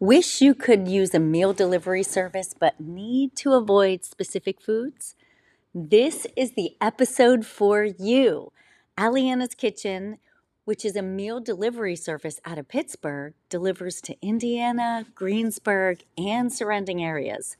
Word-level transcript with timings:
Wish 0.00 0.40
you 0.40 0.54
could 0.54 0.88
use 0.88 1.14
a 1.14 1.18
meal 1.18 1.52
delivery 1.52 2.02
service 2.02 2.54
but 2.58 2.80
need 2.80 3.36
to 3.36 3.52
avoid 3.52 4.02
specific 4.02 4.58
foods? 4.58 5.14
This 5.74 6.26
is 6.34 6.52
the 6.52 6.74
episode 6.80 7.44
for 7.44 7.84
you. 7.84 8.50
Allianna's 8.96 9.54
Kitchen, 9.54 10.16
which 10.64 10.86
is 10.86 10.96
a 10.96 11.02
meal 11.02 11.38
delivery 11.38 11.96
service 11.96 12.40
out 12.46 12.56
of 12.56 12.66
Pittsburgh, 12.66 13.34
delivers 13.50 14.00
to 14.00 14.16
Indiana, 14.22 15.04
Greensburg, 15.14 16.02
and 16.16 16.50
surrounding 16.50 17.04
areas. 17.04 17.58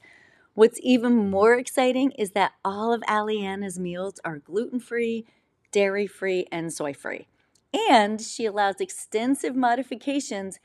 What's 0.55 0.79
even 0.81 1.29
more 1.29 1.53
exciting 1.53 2.09
is 2.13 2.31
that 2.31 2.53
all 2.65 2.91
of 2.91 3.03
Allianna's 3.07 3.77
meals 3.77 4.19
are 4.25 4.39
gluten 4.39 4.79
free, 4.79 5.27
dairy 5.71 6.07
free, 6.07 6.47
and 6.51 6.73
soy 6.73 6.95
free. 6.95 7.27
And 7.71 8.19
she 8.19 8.47
allows 8.47 8.81
extensive 8.81 9.55
modifications 9.55 10.59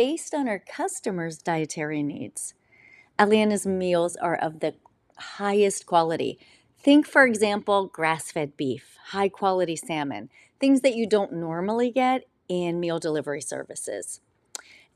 based 0.00 0.32
on 0.32 0.48
our 0.48 0.58
customers' 0.58 1.36
dietary 1.36 2.02
needs. 2.02 2.54
Allianna's 3.18 3.66
meals 3.66 4.16
are 4.16 4.34
of 4.34 4.60
the 4.60 4.72
highest 5.18 5.84
quality. 5.84 6.38
Think, 6.78 7.06
for 7.06 7.26
example, 7.26 7.86
grass 7.86 8.32
fed 8.32 8.56
beef, 8.56 8.96
high 9.08 9.28
quality 9.28 9.76
salmon, 9.76 10.30
things 10.58 10.80
that 10.80 10.94
you 10.94 11.06
don't 11.06 11.34
normally 11.34 11.90
get 11.90 12.26
in 12.48 12.80
meal 12.80 12.98
delivery 12.98 13.42
services. 13.42 14.22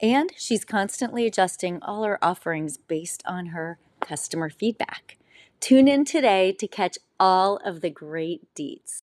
And 0.00 0.30
she's 0.38 0.64
constantly 0.64 1.26
adjusting 1.26 1.82
all 1.82 2.04
her 2.04 2.18
offerings 2.24 2.78
based 2.78 3.22
on 3.26 3.48
her 3.48 3.78
customer 4.00 4.48
feedback. 4.48 5.18
Tune 5.60 5.86
in 5.86 6.06
today 6.06 6.50
to 6.52 6.66
catch 6.66 6.96
all 7.20 7.58
of 7.58 7.82
the 7.82 7.90
great 7.90 8.40
deets. 8.54 9.00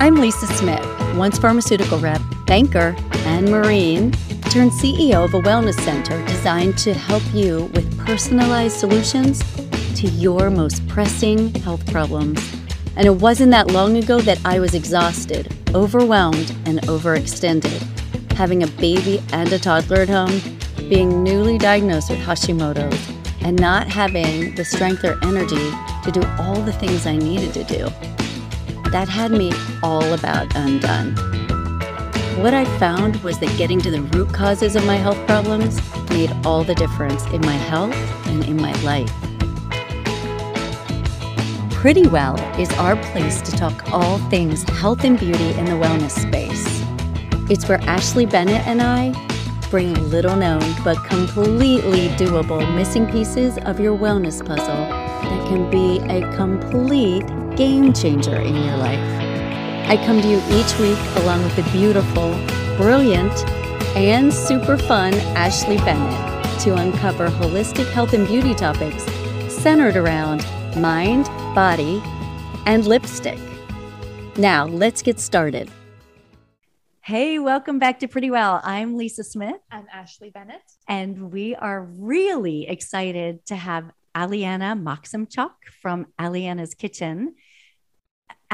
I'm 0.00 0.16
Lisa 0.16 0.48
Smith, 0.48 0.84
once 1.16 1.38
pharmaceutical 1.38 1.98
rep, 1.98 2.20
banker, 2.46 2.96
and 3.26 3.48
Marine, 3.48 4.12
turned 4.54 4.70
CEO 4.70 5.24
of 5.24 5.34
a 5.34 5.40
wellness 5.40 5.74
center 5.80 6.24
designed 6.26 6.78
to 6.78 6.94
help 6.94 7.24
you 7.34 7.64
with 7.74 7.98
personalized 8.06 8.76
solutions 8.76 9.42
to 9.96 10.06
your 10.06 10.48
most 10.48 10.86
pressing 10.86 11.52
health 11.56 11.84
problems. 11.90 12.38
And 12.94 13.04
it 13.04 13.16
wasn't 13.16 13.50
that 13.50 13.72
long 13.72 13.96
ago 13.96 14.20
that 14.20 14.38
I 14.44 14.60
was 14.60 14.72
exhausted, 14.72 15.52
overwhelmed, 15.74 16.54
and 16.66 16.78
overextended. 16.82 17.80
Having 18.34 18.62
a 18.62 18.68
baby 18.68 19.20
and 19.32 19.52
a 19.52 19.58
toddler 19.58 20.02
at 20.02 20.08
home, 20.08 20.40
being 20.88 21.24
newly 21.24 21.58
diagnosed 21.58 22.10
with 22.10 22.20
Hashimoto's, 22.20 23.12
and 23.40 23.58
not 23.58 23.88
having 23.88 24.54
the 24.54 24.64
strength 24.64 25.02
or 25.02 25.18
energy 25.24 25.68
to 26.04 26.12
do 26.12 26.22
all 26.38 26.60
the 26.60 26.72
things 26.74 27.08
I 27.08 27.16
needed 27.16 27.54
to 27.54 27.64
do 27.64 27.88
that 28.92 29.08
had 29.08 29.32
me 29.32 29.52
all 29.82 30.14
about 30.14 30.54
undone. 30.54 31.43
What 32.38 32.52
I 32.52 32.64
found 32.78 33.16
was 33.22 33.38
that 33.38 33.56
getting 33.56 33.80
to 33.80 33.92
the 33.92 34.02
root 34.02 34.32
causes 34.34 34.74
of 34.74 34.84
my 34.84 34.96
health 34.96 35.24
problems 35.24 35.80
made 36.10 36.32
all 36.44 36.64
the 36.64 36.74
difference 36.74 37.24
in 37.26 37.40
my 37.42 37.54
health 37.54 37.94
and 38.26 38.44
in 38.44 38.56
my 38.56 38.72
life. 38.82 39.10
Pretty 41.70 42.08
Well 42.08 42.36
is 42.58 42.70
our 42.72 42.96
place 43.12 43.40
to 43.42 43.52
talk 43.52 43.92
all 43.92 44.18
things 44.30 44.64
health 44.80 45.04
and 45.04 45.18
beauty 45.18 45.50
in 45.54 45.66
the 45.66 45.72
wellness 45.72 46.10
space. 46.10 46.66
It's 47.48 47.68
where 47.68 47.80
Ashley 47.82 48.26
Bennett 48.26 48.66
and 48.66 48.82
I 48.82 49.12
bring 49.70 49.94
little 50.10 50.34
known 50.34 50.74
but 50.82 51.02
completely 51.04 52.08
doable 52.16 52.74
missing 52.74 53.06
pieces 53.10 53.58
of 53.58 53.78
your 53.78 53.96
wellness 53.96 54.44
puzzle 54.44 54.66
that 54.66 55.48
can 55.48 55.70
be 55.70 55.98
a 56.12 56.20
complete 56.36 57.26
game 57.56 57.92
changer 57.92 58.36
in 58.36 58.56
your 58.56 58.76
life. 58.76 59.23
I 59.86 59.98
come 59.98 60.20
to 60.22 60.26
you 60.26 60.38
each 60.48 60.78
week 60.78 60.98
along 61.22 61.44
with 61.44 61.54
the 61.56 61.62
beautiful, 61.70 62.32
brilliant, 62.78 63.32
and 63.94 64.32
super 64.32 64.78
fun 64.78 65.12
Ashley 65.36 65.76
Bennett 65.76 66.60
to 66.62 66.74
uncover 66.74 67.28
holistic 67.28 67.90
health 67.92 68.14
and 68.14 68.26
beauty 68.26 68.54
topics 68.54 69.04
centered 69.52 69.96
around 69.96 70.42
mind, 70.74 71.26
body, 71.54 72.02
and 72.64 72.86
lipstick. 72.86 73.38
Now, 74.38 74.64
let's 74.64 75.02
get 75.02 75.20
started. 75.20 75.70
Hey, 77.02 77.38
welcome 77.38 77.78
back 77.78 77.98
to 78.00 78.08
Pretty 78.08 78.30
Well. 78.30 78.62
I'm 78.64 78.96
Lisa 78.96 79.22
Smith. 79.22 79.60
I'm 79.70 79.86
Ashley 79.92 80.30
Bennett. 80.30 80.62
And 80.88 81.30
we 81.30 81.54
are 81.56 81.82
really 81.82 82.66
excited 82.66 83.44
to 83.46 83.56
have 83.56 83.92
Allianna 84.14 84.82
Maximchuk 84.82 85.50
from 85.82 86.06
Allianna's 86.18 86.74
Kitchen. 86.74 87.34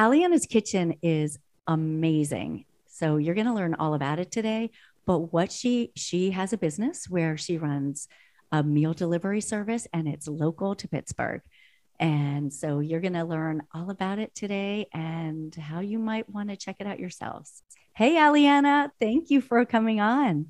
Allianna's 0.01 0.47
Kitchen 0.47 0.95
is 1.03 1.39
amazing. 1.67 2.65
So 2.87 3.19
you're 3.19 3.35
going 3.35 3.47
to 3.49 3.53
learn 3.53 3.75
all 3.75 3.93
about 3.93 4.19
it 4.19 4.31
today. 4.31 4.71
But 5.05 5.31
what 5.35 5.53
she 5.53 5.93
she 5.95 6.31
has 6.31 6.55
a 6.55 6.57
business 6.57 7.05
where 7.11 7.37
she 7.37 7.59
runs 7.59 8.09
a 8.51 8.63
meal 8.63 8.95
delivery 8.95 9.43
service 9.43 9.87
and 9.93 10.09
it's 10.09 10.27
local 10.27 10.75
to 10.77 10.89
Pittsburgh. 10.89 11.43
And 11.99 12.51
so 12.51 12.79
you're 12.81 13.03
going 13.03 13.13
to 13.13 13.25
learn 13.25 13.63
all 13.75 13.91
about 13.91 14.19
it 14.19 14.35
today 14.35 14.87
and 14.95 15.55
how 15.55 15.81
you 15.81 15.99
might 15.99 16.31
want 16.31 16.49
to 16.49 16.57
check 16.57 16.77
it 16.79 16.87
out 16.87 16.99
yourselves. 16.99 17.63
Hey, 17.95 18.15
Allianna, 18.15 18.93
thank 18.99 19.29
you 19.29 19.43
for 19.43 19.67
coming 19.67 20.01
on. 20.01 20.47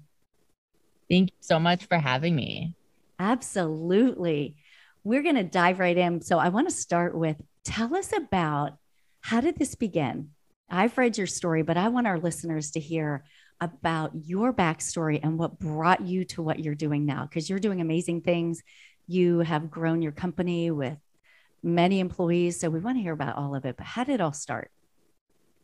Thank 1.10 1.30
you 1.30 1.36
so 1.40 1.58
much 1.58 1.86
for 1.86 1.98
having 1.98 2.36
me. 2.36 2.76
Absolutely. 3.18 4.54
We're 5.02 5.24
going 5.24 5.34
to 5.34 5.42
dive 5.42 5.80
right 5.80 5.96
in. 5.96 6.22
So 6.22 6.38
I 6.38 6.50
want 6.50 6.68
to 6.68 6.74
start 6.74 7.18
with 7.18 7.36
tell 7.64 7.96
us 7.96 8.12
about 8.16 8.76
how 9.20 9.40
did 9.40 9.56
this 9.56 9.74
begin? 9.74 10.30
I've 10.68 10.96
read 10.96 11.18
your 11.18 11.26
story, 11.26 11.62
but 11.62 11.76
I 11.76 11.88
want 11.88 12.06
our 12.06 12.18
listeners 12.18 12.72
to 12.72 12.80
hear 12.80 13.24
about 13.60 14.12
your 14.14 14.52
backstory 14.52 15.20
and 15.22 15.38
what 15.38 15.58
brought 15.58 16.00
you 16.00 16.24
to 16.24 16.42
what 16.42 16.60
you're 16.60 16.74
doing 16.74 17.04
now, 17.04 17.24
because 17.24 17.50
you're 17.50 17.58
doing 17.58 17.80
amazing 17.80 18.22
things. 18.22 18.62
You 19.06 19.40
have 19.40 19.70
grown 19.70 20.00
your 20.00 20.12
company 20.12 20.70
with 20.70 20.98
many 21.62 22.00
employees. 22.00 22.58
So 22.58 22.70
we 22.70 22.80
want 22.80 22.96
to 22.96 23.02
hear 23.02 23.12
about 23.12 23.36
all 23.36 23.54
of 23.54 23.64
it. 23.64 23.76
But 23.76 23.86
how 23.86 24.04
did 24.04 24.14
it 24.14 24.20
all 24.20 24.32
start? 24.32 24.70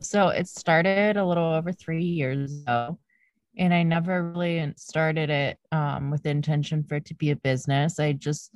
So 0.01 0.29
it 0.29 0.49
started 0.49 1.17
a 1.17 1.25
little 1.25 1.55
over 1.55 1.73
three 1.73 2.05
years 2.05 2.63
ago. 2.63 2.99
And 3.57 3.73
I 3.73 3.83
never 3.85 4.33
really 4.33 4.75
started 4.77 5.31
it 5.31 5.59
um, 5.73 6.11
with 6.11 6.23
the 6.23 6.29
intention 6.29 6.85
for 6.85 6.97
it 6.97 7.07
to 7.07 7.15
be 7.15 7.31
a 7.31 7.37
business. 7.37 7.99
I 7.99 8.13
just 8.13 8.53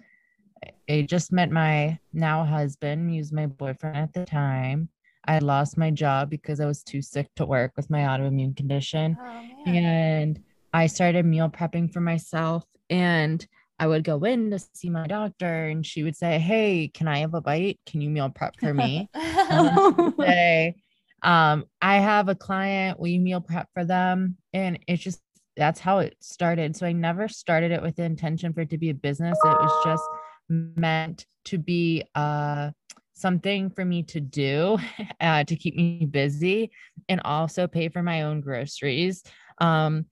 I 0.89 1.03
just 1.03 1.33
met 1.33 1.51
my 1.51 1.99
now 2.13 2.45
husband. 2.45 3.11
He 3.11 3.19
was 3.19 3.33
my 3.33 3.47
boyfriend 3.47 3.97
at 3.97 4.13
the 4.13 4.25
time. 4.25 4.89
I 5.27 5.39
lost 5.39 5.77
my 5.77 5.91
job 5.91 6.31
because 6.31 6.61
I 6.61 6.67
was 6.67 6.83
too 6.83 7.03
sick 7.03 7.29
to 7.37 7.47
work 7.47 7.73
with 7.77 7.91
my 7.91 8.01
autoimmune 8.01 8.57
condition. 8.57 9.17
Oh, 9.21 9.71
and 9.71 10.41
I 10.73 10.87
started 10.87 11.25
meal 11.27 11.49
prepping 11.49 11.93
for 11.93 12.01
myself. 12.01 12.65
And 12.89 13.47
I 13.79 13.87
would 13.87 14.05
go 14.05 14.25
in 14.25 14.51
to 14.51 14.59
see 14.75 14.91
my 14.91 15.07
doctor, 15.07 15.69
and 15.69 15.87
she 15.87 16.03
would 16.03 16.17
say, 16.17 16.39
Hey, 16.39 16.91
can 16.93 17.09
I 17.09 17.19
have 17.19 17.35
a 17.35 17.41
bite? 17.41 17.79
Can 17.87 18.01
you 18.01 18.11
meal 18.11 18.31
prep 18.31 18.59
for 18.61 18.75
me? 18.75 19.09
say, 20.21 20.75
um, 21.23 21.65
I 21.81 21.97
have 21.97 22.29
a 22.29 22.35
client, 22.35 22.99
we 23.01 23.19
meal 23.19 23.41
prep 23.41 23.69
for 23.75 23.85
them. 23.85 24.37
And 24.53 24.79
it's 24.87 25.03
just 25.03 25.21
that's 25.57 25.81
how 25.81 25.99
it 25.99 26.17
started. 26.21 26.77
So 26.77 26.87
I 26.87 26.93
never 26.93 27.29
started 27.29 27.71
it 27.71 27.83
with 27.83 27.97
the 27.97 28.05
intention 28.05 28.53
for 28.53 28.63
it 28.63 28.71
to 28.71 28.79
be 28.79 28.91
a 28.91 28.95
business. 28.95 29.39
It 29.45 29.49
was 29.49 29.85
just 29.85 30.03
meant 30.51 31.27
to 31.47 31.59
be 31.59 32.05
uh, 32.15 32.71
something 33.13 33.71
for 33.71 33.85
me 33.85 34.03
to 34.03 34.21
do 34.21 34.79
uh, 35.21 35.45
to 35.45 35.57
keep 35.57 35.77
me 35.77 36.07
busy 36.07 36.71
and 37.09 37.21
also 37.25 37.67
pay 37.67 37.89
for 37.89 38.03
my 38.03 38.23
own 38.23 38.41
groceries. 38.41 39.23
Um, 39.59 40.07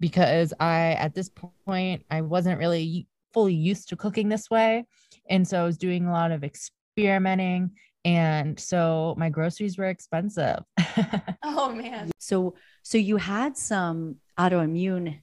because 0.00 0.52
I, 0.58 0.92
at 0.94 1.14
this 1.14 1.30
point, 1.66 2.04
I 2.10 2.22
wasn't 2.22 2.58
really 2.58 3.06
fully 3.32 3.54
used 3.54 3.88
to 3.88 3.96
cooking 3.96 4.28
this 4.28 4.50
way. 4.50 4.84
And 5.30 5.46
so 5.46 5.62
I 5.62 5.64
was 5.64 5.78
doing 5.78 6.06
a 6.06 6.12
lot 6.12 6.32
of 6.32 6.42
experimenting. 6.42 7.70
And 8.04 8.58
so 8.58 9.14
my 9.16 9.30
groceries 9.30 9.78
were 9.78 9.86
expensive. 9.86 10.58
oh, 11.44 11.72
man. 11.72 12.10
So, 12.18 12.56
so 12.82 12.98
you 12.98 13.16
had 13.16 13.56
some 13.56 14.16
autoimmune 14.38 15.20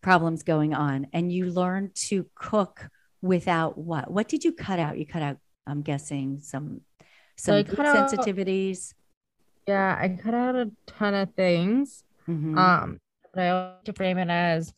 problems 0.00 0.42
going 0.42 0.74
on 0.74 1.06
and 1.12 1.30
you 1.30 1.50
learned 1.50 1.94
to 1.94 2.26
cook 2.34 2.88
without 3.24 3.78
what? 3.78 4.10
What 4.10 4.28
did 4.28 4.44
you 4.44 4.52
cut 4.52 4.78
out? 4.78 4.98
You 4.98 5.06
cut 5.06 5.22
out, 5.22 5.38
I'm 5.66 5.80
guessing, 5.80 6.40
some 6.40 6.82
some 7.36 7.64
so 7.66 7.74
sensitivities. 7.74 8.90
Out, 8.90 8.94
yeah, 9.66 9.98
I 9.98 10.08
cut 10.10 10.34
out 10.34 10.54
a 10.54 10.70
ton 10.86 11.14
of 11.14 11.34
things. 11.34 12.04
Mm-hmm. 12.28 12.58
Um, 12.58 13.00
but 13.32 13.42
I 13.42 13.52
like 13.54 13.84
to 13.84 13.92
frame 13.94 14.18
it 14.18 14.28
as 14.28 14.74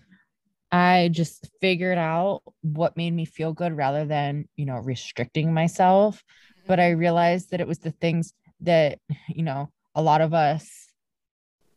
I 0.70 1.10
just 1.12 1.50
figured 1.60 1.98
out 1.98 2.42
what 2.62 2.96
made 2.96 3.12
me 3.12 3.24
feel 3.24 3.52
good 3.52 3.76
rather 3.76 4.04
than, 4.04 4.48
you 4.56 4.64
know, 4.64 4.76
restricting 4.76 5.52
myself. 5.52 6.16
Mm-hmm. 6.18 6.68
But 6.68 6.80
I 6.80 6.90
realized 6.90 7.50
that 7.50 7.60
it 7.60 7.66
was 7.66 7.80
the 7.80 7.90
things 7.90 8.32
that, 8.60 9.00
you 9.28 9.42
know, 9.42 9.70
a 9.96 10.02
lot 10.02 10.20
of 10.20 10.32
us 10.32 10.86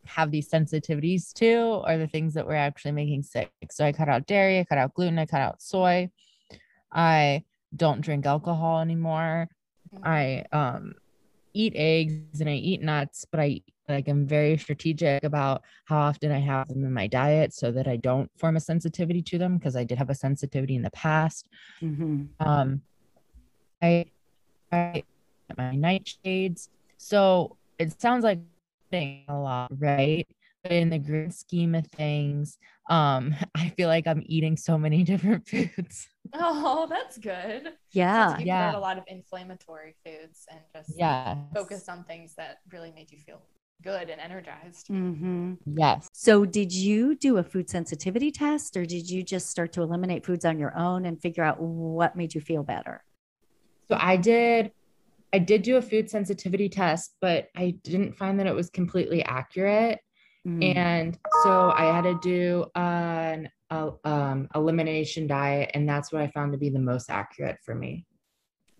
have 0.06 0.30
these 0.30 0.48
sensitivities 0.48 1.32
to 1.34 1.82
are 1.84 1.98
the 1.98 2.06
things 2.06 2.34
that 2.34 2.46
we're 2.46 2.54
actually 2.54 2.92
making 2.92 3.24
sick. 3.24 3.50
So 3.70 3.84
I 3.84 3.92
cut 3.92 4.08
out 4.08 4.26
dairy, 4.26 4.60
I 4.60 4.64
cut 4.64 4.78
out 4.78 4.94
gluten, 4.94 5.18
I 5.18 5.26
cut 5.26 5.40
out 5.40 5.60
soy. 5.60 6.10
I 6.92 7.44
don't 7.74 8.00
drink 8.00 8.26
alcohol 8.26 8.80
anymore. 8.80 9.48
Mm-hmm. 9.94 10.06
I 10.06 10.44
um 10.52 10.94
eat 11.52 11.72
eggs 11.76 12.40
and 12.40 12.48
I 12.48 12.54
eat 12.54 12.82
nuts, 12.82 13.26
but 13.30 13.40
I 13.40 13.62
like 13.88 14.08
I'm 14.08 14.26
very 14.26 14.56
strategic 14.56 15.24
about 15.24 15.62
how 15.84 15.98
often 15.98 16.30
I 16.30 16.38
have 16.38 16.68
them 16.68 16.84
in 16.84 16.92
my 16.92 17.06
diet 17.06 17.52
so 17.52 17.72
that 17.72 17.88
I 17.88 17.96
don't 17.96 18.30
form 18.38 18.56
a 18.56 18.60
sensitivity 18.60 19.22
to 19.22 19.38
them 19.38 19.58
because 19.58 19.76
I 19.76 19.84
did 19.84 19.98
have 19.98 20.10
a 20.10 20.14
sensitivity 20.14 20.76
in 20.76 20.82
the 20.82 20.90
past. 20.90 21.48
Mm-hmm. 21.82 22.24
Um, 22.38 22.82
I, 23.82 24.06
I 24.70 25.02
my 25.56 25.74
nightshades. 25.74 26.68
So 26.96 27.56
it 27.78 28.00
sounds 28.00 28.24
like 28.24 28.38
a 28.92 29.24
lot, 29.30 29.70
right? 29.78 30.26
But 30.62 30.72
in 30.72 30.90
the 30.90 30.98
grand 30.98 31.34
scheme 31.34 31.74
of 31.74 31.86
things, 31.86 32.58
um, 32.90 33.34
I 33.54 33.70
feel 33.70 33.88
like 33.88 34.06
I'm 34.06 34.22
eating 34.26 34.56
so 34.56 34.76
many 34.76 35.02
different 35.10 35.48
foods. 35.48 36.08
Oh, 36.34 36.86
that's 36.90 37.16
good. 37.16 37.72
Yeah. 37.92 38.38
you 38.38 38.44
yeah. 38.46 38.72
yeah. 38.72 38.76
a 38.76 38.78
lot 38.78 38.98
of 38.98 39.04
inflammatory 39.06 39.94
foods 40.04 40.46
and 40.50 40.60
just 40.74 40.98
Yeah. 40.98 41.36
focus 41.54 41.88
on 41.88 42.04
things 42.04 42.34
that 42.36 42.58
really 42.70 42.92
made 42.92 43.10
you 43.10 43.18
feel 43.18 43.40
good 43.82 44.10
and 44.10 44.20
energized. 44.20 44.88
Mm-hmm. 44.88 45.54
Yes. 45.74 46.08
So, 46.12 46.44
did 46.44 46.70
you 46.72 47.14
do 47.14 47.38
a 47.38 47.42
food 47.42 47.70
sensitivity 47.70 48.30
test 48.30 48.76
or 48.76 48.84
did 48.84 49.08
you 49.08 49.22
just 49.22 49.48
start 49.48 49.72
to 49.72 49.82
eliminate 49.82 50.26
foods 50.26 50.44
on 50.44 50.58
your 50.58 50.76
own 50.76 51.06
and 51.06 51.20
figure 51.20 51.42
out 51.42 51.60
what 51.60 52.14
made 52.14 52.34
you 52.34 52.42
feel 52.42 52.62
better? 52.62 53.02
So 53.88 53.96
I 53.98 54.16
did 54.16 54.72
I 55.32 55.38
did 55.38 55.62
do 55.62 55.76
a 55.76 55.82
food 55.82 56.10
sensitivity 56.10 56.68
test, 56.68 57.14
but 57.20 57.48
I 57.56 57.76
didn't 57.84 58.16
find 58.16 58.38
that 58.40 58.46
it 58.46 58.54
was 58.54 58.68
completely 58.68 59.24
accurate. 59.24 60.00
Mm. 60.46 60.76
And 60.76 61.18
so 61.42 61.70
I 61.70 61.84
had 61.84 62.02
to 62.02 62.18
do 62.22 62.66
an 62.74 63.48
a, 63.70 63.92
um, 64.04 64.48
elimination 64.54 65.26
diet, 65.26 65.70
and 65.74 65.88
that's 65.88 66.12
what 66.12 66.22
I 66.22 66.28
found 66.28 66.52
to 66.52 66.58
be 66.58 66.70
the 66.70 66.78
most 66.78 67.10
accurate 67.10 67.58
for 67.64 67.74
me. 67.74 68.04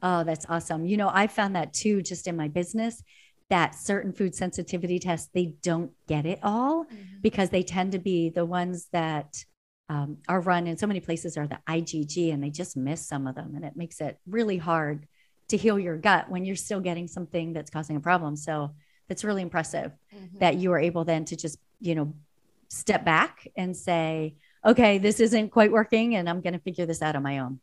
Oh, 0.03 0.25
that's 0.25 0.47
awesome. 0.49 0.85
You 0.87 0.97
know, 0.97 1.11
I 1.13 1.27
found 1.27 1.55
that 1.57 1.73
too 1.73 2.03
just 2.03 2.27
in 2.27 2.37
my 2.37 2.49
business 2.49 3.03
that 3.51 3.75
certain 3.75 4.13
food 4.13 4.35
sensitivity 4.35 4.99
tests, 5.01 5.29
they 5.35 5.55
don't 5.63 5.91
get 6.07 6.25
it 6.25 6.39
all 6.43 6.85
Mhm. 6.85 7.21
because 7.21 7.51
they 7.51 7.65
tend 7.65 7.93
to 7.93 7.99
be 7.99 8.31
the 8.31 8.47
ones 8.47 8.87
that 8.93 9.45
um, 9.89 10.19
are 10.29 10.41
run 10.41 10.69
in 10.69 10.77
so 10.79 10.87
many 10.87 11.01
places 11.01 11.37
are 11.37 11.49
the 11.49 11.59
IgG 11.67 12.33
and 12.33 12.41
they 12.41 12.51
just 12.51 12.77
miss 12.77 13.09
some 13.09 13.27
of 13.27 13.35
them. 13.35 13.57
And 13.57 13.65
it 13.65 13.75
makes 13.75 14.01
it 14.01 14.19
really 14.25 14.57
hard 14.57 15.09
to 15.49 15.57
heal 15.57 15.81
your 15.81 15.97
gut 15.97 16.31
when 16.31 16.45
you're 16.45 16.55
still 16.55 16.79
getting 16.79 17.09
something 17.09 17.53
that's 17.53 17.73
causing 17.73 17.97
a 17.97 18.01
problem. 18.01 18.37
So 18.37 18.71
that's 19.11 19.25
really 19.25 19.43
impressive 19.43 19.91
Mhm. 20.15 20.39
that 20.39 20.55
you 20.57 20.71
were 20.71 20.79
able 20.79 21.05
then 21.05 21.25
to 21.27 21.37
just, 21.37 21.59
you 21.81 21.97
know, 21.97 22.15
step 22.71 23.05
back 23.05 23.47
and 23.57 23.77
say, 23.77 24.37
okay, 24.65 24.99
this 24.99 25.19
isn't 25.19 25.51
quite 25.51 25.73
working 25.73 26.15
and 26.15 26.29
I'm 26.29 26.41
going 26.41 26.53
to 26.53 26.61
figure 26.61 26.87
this 26.87 27.03
out 27.03 27.17
on 27.17 27.23
my 27.25 27.41
own. 27.41 27.61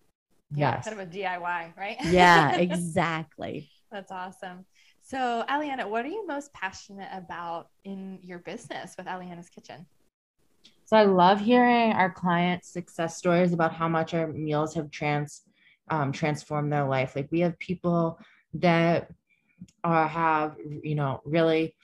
yeah, 0.52 0.76
Yes. 0.76 0.86
kind 0.86 1.00
of 1.00 1.08
a 1.08 1.10
DIY, 1.10 1.74
right? 1.78 1.98
Yeah, 2.06 2.52
exactly. 2.58 3.70
That's 3.92 4.12
awesome. 4.12 4.66
So, 5.04 5.46
Allianna, 5.50 5.90
what 5.90 6.04
are 6.06 6.10
you 6.10 6.28
most 6.28 6.54
passionate 6.54 7.10
about 7.14 7.70
in 7.86 8.20
your 8.22 8.40
business 8.40 8.96
with 8.98 9.08
Allianna's 9.08 9.50
Kitchen? 9.50 9.88
So 10.86 10.98
I 10.98 11.04
love 11.04 11.40
hearing 11.40 11.94
our 11.94 12.12
clients' 12.12 12.74
success 12.74 13.18
stories 13.18 13.54
about 13.54 13.74
how 13.74 13.88
much 13.88 14.14
our 14.14 14.28
meals 14.28 14.74
have 14.76 14.92
trans 14.92 15.44
um, 15.90 16.12
transformed 16.12 16.72
their 16.74 16.88
life. 16.88 17.16
Like 17.16 17.30
we 17.32 17.40
have 17.42 17.58
people 17.60 18.20
that 18.56 19.10
are 19.84 20.08
have 20.08 20.56
you 20.84 20.96
know 20.96 21.22
really 21.26 21.76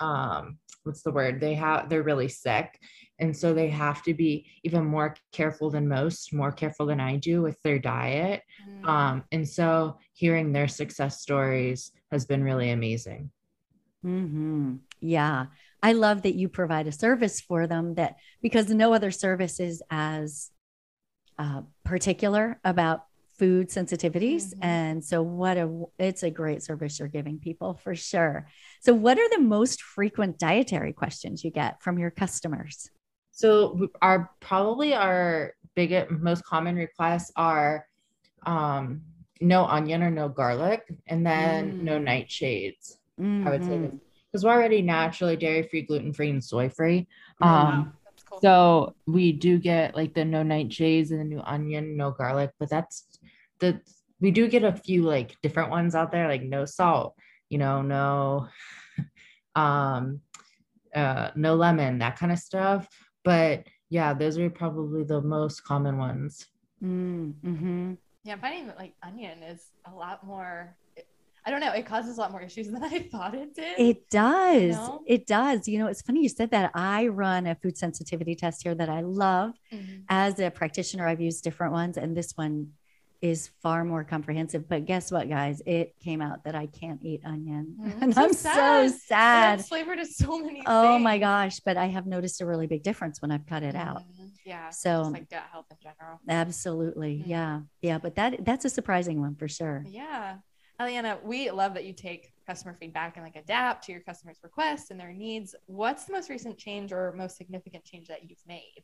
um 0.00 0.58
what's 0.86 1.02
the 1.02 1.10
word? 1.10 1.40
They 1.40 1.54
have 1.54 1.88
they're 1.88 2.02
really 2.02 2.28
sick. 2.28 2.78
And 3.18 3.36
so 3.36 3.52
they 3.52 3.68
have 3.68 4.02
to 4.04 4.14
be 4.14 4.46
even 4.62 4.84
more 4.84 5.16
careful 5.32 5.70
than 5.70 5.88
most 5.88 6.32
more 6.32 6.52
careful 6.52 6.86
than 6.86 7.00
i 7.00 7.16
do 7.16 7.42
with 7.42 7.60
their 7.62 7.78
diet. 7.78 8.42
Mm, 8.68 8.88
um 8.88 9.24
and 9.32 9.48
so 9.48 9.98
hearing 10.12 10.52
their 10.52 10.68
success 10.68 11.20
stories 11.20 11.92
has 12.12 12.24
been 12.24 12.44
really 12.44 12.70
amazing. 12.70 13.30
Hmm 14.02 14.76
Yeah. 15.00 15.46
I 15.82 15.92
love 15.92 16.22
that 16.22 16.34
you 16.34 16.48
provide 16.48 16.86
a 16.86 16.92
service 16.92 17.40
for 17.40 17.66
them 17.66 17.94
that 17.94 18.16
because 18.42 18.68
no 18.70 18.92
other 18.92 19.10
service 19.10 19.60
is 19.60 19.82
as 19.90 20.50
uh, 21.38 21.62
particular 21.84 22.60
about 22.64 23.04
food 23.38 23.68
sensitivities. 23.68 24.54
Mhm. 24.54 24.64
And 24.64 25.04
so 25.04 25.22
what 25.22 25.56
a, 25.56 25.84
it's 25.98 26.22
a 26.22 26.30
great 26.30 26.62
service 26.62 26.98
you're 26.98 27.08
giving 27.08 27.38
people 27.38 27.74
for 27.82 27.94
sure. 27.94 28.48
So 28.80 28.94
what 28.94 29.18
are 29.18 29.28
the 29.30 29.40
most 29.42 29.82
frequent 29.82 30.38
dietary 30.38 30.92
questions 30.92 31.44
you 31.44 31.50
get 31.50 31.82
from 31.82 31.98
your 31.98 32.10
customers? 32.10 32.90
So 33.32 33.88
our 34.00 34.30
probably 34.40 34.94
our 34.94 35.52
biggest 35.74 36.10
most 36.10 36.44
common 36.44 36.76
requests 36.76 37.30
are 37.36 37.86
um 38.46 39.02
no 39.40 39.66
onion 39.66 40.02
or 40.02 40.10
no 40.10 40.28
garlic 40.28 40.82
and 41.06 41.26
then 41.26 41.76
no 41.84 41.98
Mm. 41.98 42.04
nightshades. 42.08 42.96
I 43.18 43.50
would 43.50 43.64
say 43.64 43.72
Mhm. 43.76 44.00
because 44.32 44.44
we're 44.44 44.52
already 44.52 44.80
naturally 44.80 45.36
dairy 45.36 45.64
free, 45.64 45.82
gluten 45.82 46.12
free, 46.14 46.30
and 46.30 46.42
soy 46.42 46.70
free. 46.70 47.06
Mhm. 47.42 47.46
Um 47.46 47.78
wow, 47.78 47.92
cool. 48.40 48.40
so 48.42 48.94
we 49.06 49.32
do 49.32 49.58
get 49.58 49.94
like 49.94 50.14
the 50.14 50.24
no 50.24 50.42
nightshades 50.42 51.10
and 51.10 51.20
the 51.20 51.24
new 51.24 51.40
onion, 51.40 51.96
no 51.96 52.10
garlic, 52.10 52.50
but 52.58 52.70
that's 52.70 53.18
the 53.60 53.80
we 54.20 54.30
do 54.30 54.48
get 54.48 54.64
a 54.64 54.72
few 54.72 55.02
like 55.02 55.36
different 55.42 55.70
ones 55.70 55.94
out 55.94 56.12
there, 56.12 56.28
like 56.28 56.42
no 56.42 56.64
salt, 56.64 57.14
you 57.48 57.58
know, 57.58 57.82
no 57.82 58.48
um 59.54 60.20
uh 60.94 61.30
no 61.34 61.54
lemon, 61.54 61.98
that 61.98 62.18
kind 62.18 62.32
of 62.32 62.38
stuff. 62.38 62.88
But 63.24 63.64
yeah, 63.90 64.14
those 64.14 64.38
are 64.38 64.50
probably 64.50 65.04
the 65.04 65.20
most 65.20 65.64
common 65.64 65.98
ones. 65.98 66.46
Mm, 66.82 67.34
hmm 67.42 67.94
yeah, 68.26 68.32
I'm 68.32 68.40
finding 68.40 68.66
that 68.66 68.76
like 68.76 68.92
onion 69.04 69.44
is 69.44 69.70
a 69.84 69.94
lot 69.94 70.26
more. 70.26 70.76
I 71.46 71.50
don't 71.50 71.60
know. 71.60 71.72
It 71.72 71.86
causes 71.86 72.18
a 72.18 72.20
lot 72.20 72.32
more 72.32 72.42
issues 72.42 72.66
than 72.72 72.82
I 72.82 72.98
thought 73.10 73.34
it 73.34 73.54
did. 73.54 73.78
It 73.78 74.10
does. 74.10 74.74
know? 74.76 75.02
It 75.06 75.26
does. 75.26 75.68
You 75.68 75.78
know, 75.78 75.86
it's 75.86 76.02
funny 76.02 76.22
you 76.22 76.28
said 76.28 76.50
that. 76.50 76.72
I 76.74 77.06
run 77.06 77.46
a 77.46 77.54
food 77.54 77.78
sensitivity 77.78 78.34
test 78.34 78.62
here 78.64 78.74
that 78.74 78.88
I 78.88 79.00
love. 79.02 79.52
Mhm. 79.72 80.02
as 80.08 80.38
a 80.40 80.50
practitioner, 80.50 81.06
I've 81.06 81.20
used 81.20 81.42
different 81.44 81.72
ones, 81.72 81.96
and 81.96 82.16
this 82.16 82.32
one 82.36 82.72
is 83.22 83.50
far 83.62 83.82
more 83.84 84.04
comprehensive. 84.04 84.68
But 84.68 84.84
guess 84.84 85.10
what, 85.10 85.28
guys? 85.28 85.62
It 85.66 85.94
came 86.00 86.20
out 86.20 86.44
that 86.44 86.54
I 86.54 86.66
can't 86.66 87.00
eat 87.02 87.22
onion, 87.24 87.76
Mm, 87.80 87.98
and 88.02 88.14
so 88.14 88.24
I'm 88.24 88.32
sad. 88.32 88.90
so 88.90 88.96
sad. 89.06 89.58
It's 89.60 89.68
flavored 89.68 89.98
to 89.98 90.06
so 90.06 90.38
many. 90.38 90.62
Oh 90.66 90.98
my 90.98 91.18
gosh! 91.18 91.60
But 91.60 91.76
I 91.76 91.86
have 91.86 92.06
noticed 92.06 92.40
a 92.40 92.46
really 92.46 92.66
big 92.66 92.82
difference 92.82 93.22
when 93.22 93.30
I've 93.30 93.46
cut 93.46 93.62
it 93.62 93.74
out. 93.74 94.02
Mhm. 94.02 94.30
Yeah. 94.44 94.70
So- 94.70 95.02
like 95.12 95.30
gut 95.30 95.44
health 95.50 95.66
in 95.70 95.76
general. 95.82 96.20
Absolutely, 96.28 97.22
Mm. 97.24 97.28
yeah, 97.28 97.60
yeah. 97.82 97.98
But 97.98 98.16
that 98.16 98.44
that's 98.44 98.64
a 98.64 98.70
surprising 98.70 99.20
one 99.20 99.34
for 99.34 99.48
sure. 99.48 99.84
Yeah. 99.88 100.38
Allianna, 100.80 101.22
we 101.24 101.50
love 101.50 101.74
that 101.74 101.84
you 101.84 101.94
take 101.94 102.32
customer 102.46 102.76
feedback 102.78 103.16
and 103.16 103.24
like 103.24 103.36
adapt 103.36 103.84
to 103.84 103.92
your 103.92 104.02
customers' 104.02 104.38
requests 104.42 104.90
and 104.90 105.00
their 105.00 105.12
needs. 105.12 105.54
What's 105.66 106.04
the 106.04 106.12
most 106.12 106.28
recent 106.28 106.58
change 106.58 106.92
or 106.92 107.14
most 107.16 107.36
significant 107.38 107.84
change 107.84 108.08
that 108.08 108.28
you've 108.28 108.46
made? 108.46 108.82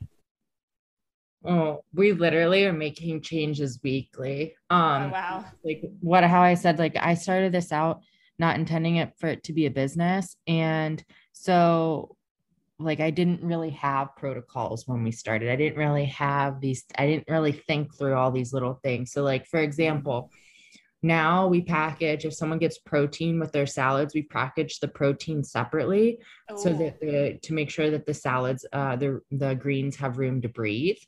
Oh, 1.44 1.84
we 1.92 2.12
literally 2.12 2.64
are 2.64 2.72
making 2.72 3.20
changes 3.20 3.80
weekly. 3.82 4.54
Oh, 4.70 4.76
Um 4.76 5.10
wow. 5.10 5.44
like 5.64 5.82
what 6.00 6.24
how 6.24 6.40
I 6.40 6.54
said 6.54 6.78
like 6.78 6.96
I 6.96 7.14
started 7.14 7.52
this 7.52 7.72
out 7.72 8.00
not 8.38 8.56
intending 8.56 8.96
it 8.96 9.12
for 9.18 9.28
it 9.28 9.44
to 9.44 9.52
be 9.52 9.66
a 9.66 9.70
business 9.70 10.36
and 10.46 11.04
so 11.32 12.16
like 12.78 13.00
I 13.00 13.10
didn't 13.10 13.42
really 13.42 13.70
have 13.70 14.16
protocols 14.16 14.88
when 14.88 15.04
we 15.04 15.12
started. 15.12 15.50
I 15.50 15.56
didn't 15.56 15.78
really 15.78 16.06
have 16.06 16.60
these 16.60 16.84
I 16.96 17.06
didn't 17.06 17.28
really 17.28 17.52
think 17.52 17.94
through 17.96 18.14
all 18.14 18.30
these 18.30 18.52
little 18.54 18.80
things. 18.82 19.12
So 19.12 19.22
like 19.22 19.46
for 19.46 19.60
example, 19.60 20.30
now 21.02 21.48
we 21.48 21.60
package 21.60 22.24
if 22.24 22.32
someone 22.32 22.58
gets 22.58 22.78
protein 22.78 23.40
with 23.40 23.50
their 23.52 23.66
salads, 23.66 24.14
we 24.14 24.22
package 24.22 24.78
the 24.78 24.88
protein 24.88 25.42
separately 25.42 26.18
so 26.56 26.70
Oh, 26.70 26.74
that 26.74 27.00
the 27.00 27.38
to 27.42 27.52
make 27.52 27.70
sure 27.70 27.90
that 27.90 28.06
the 28.06 28.14
salads 28.14 28.66
uh 28.72 28.96
the 28.96 29.20
the 29.30 29.54
greens 29.54 29.96
have 29.96 30.18
room 30.18 30.40
to 30.42 30.48
breathe 30.48 30.98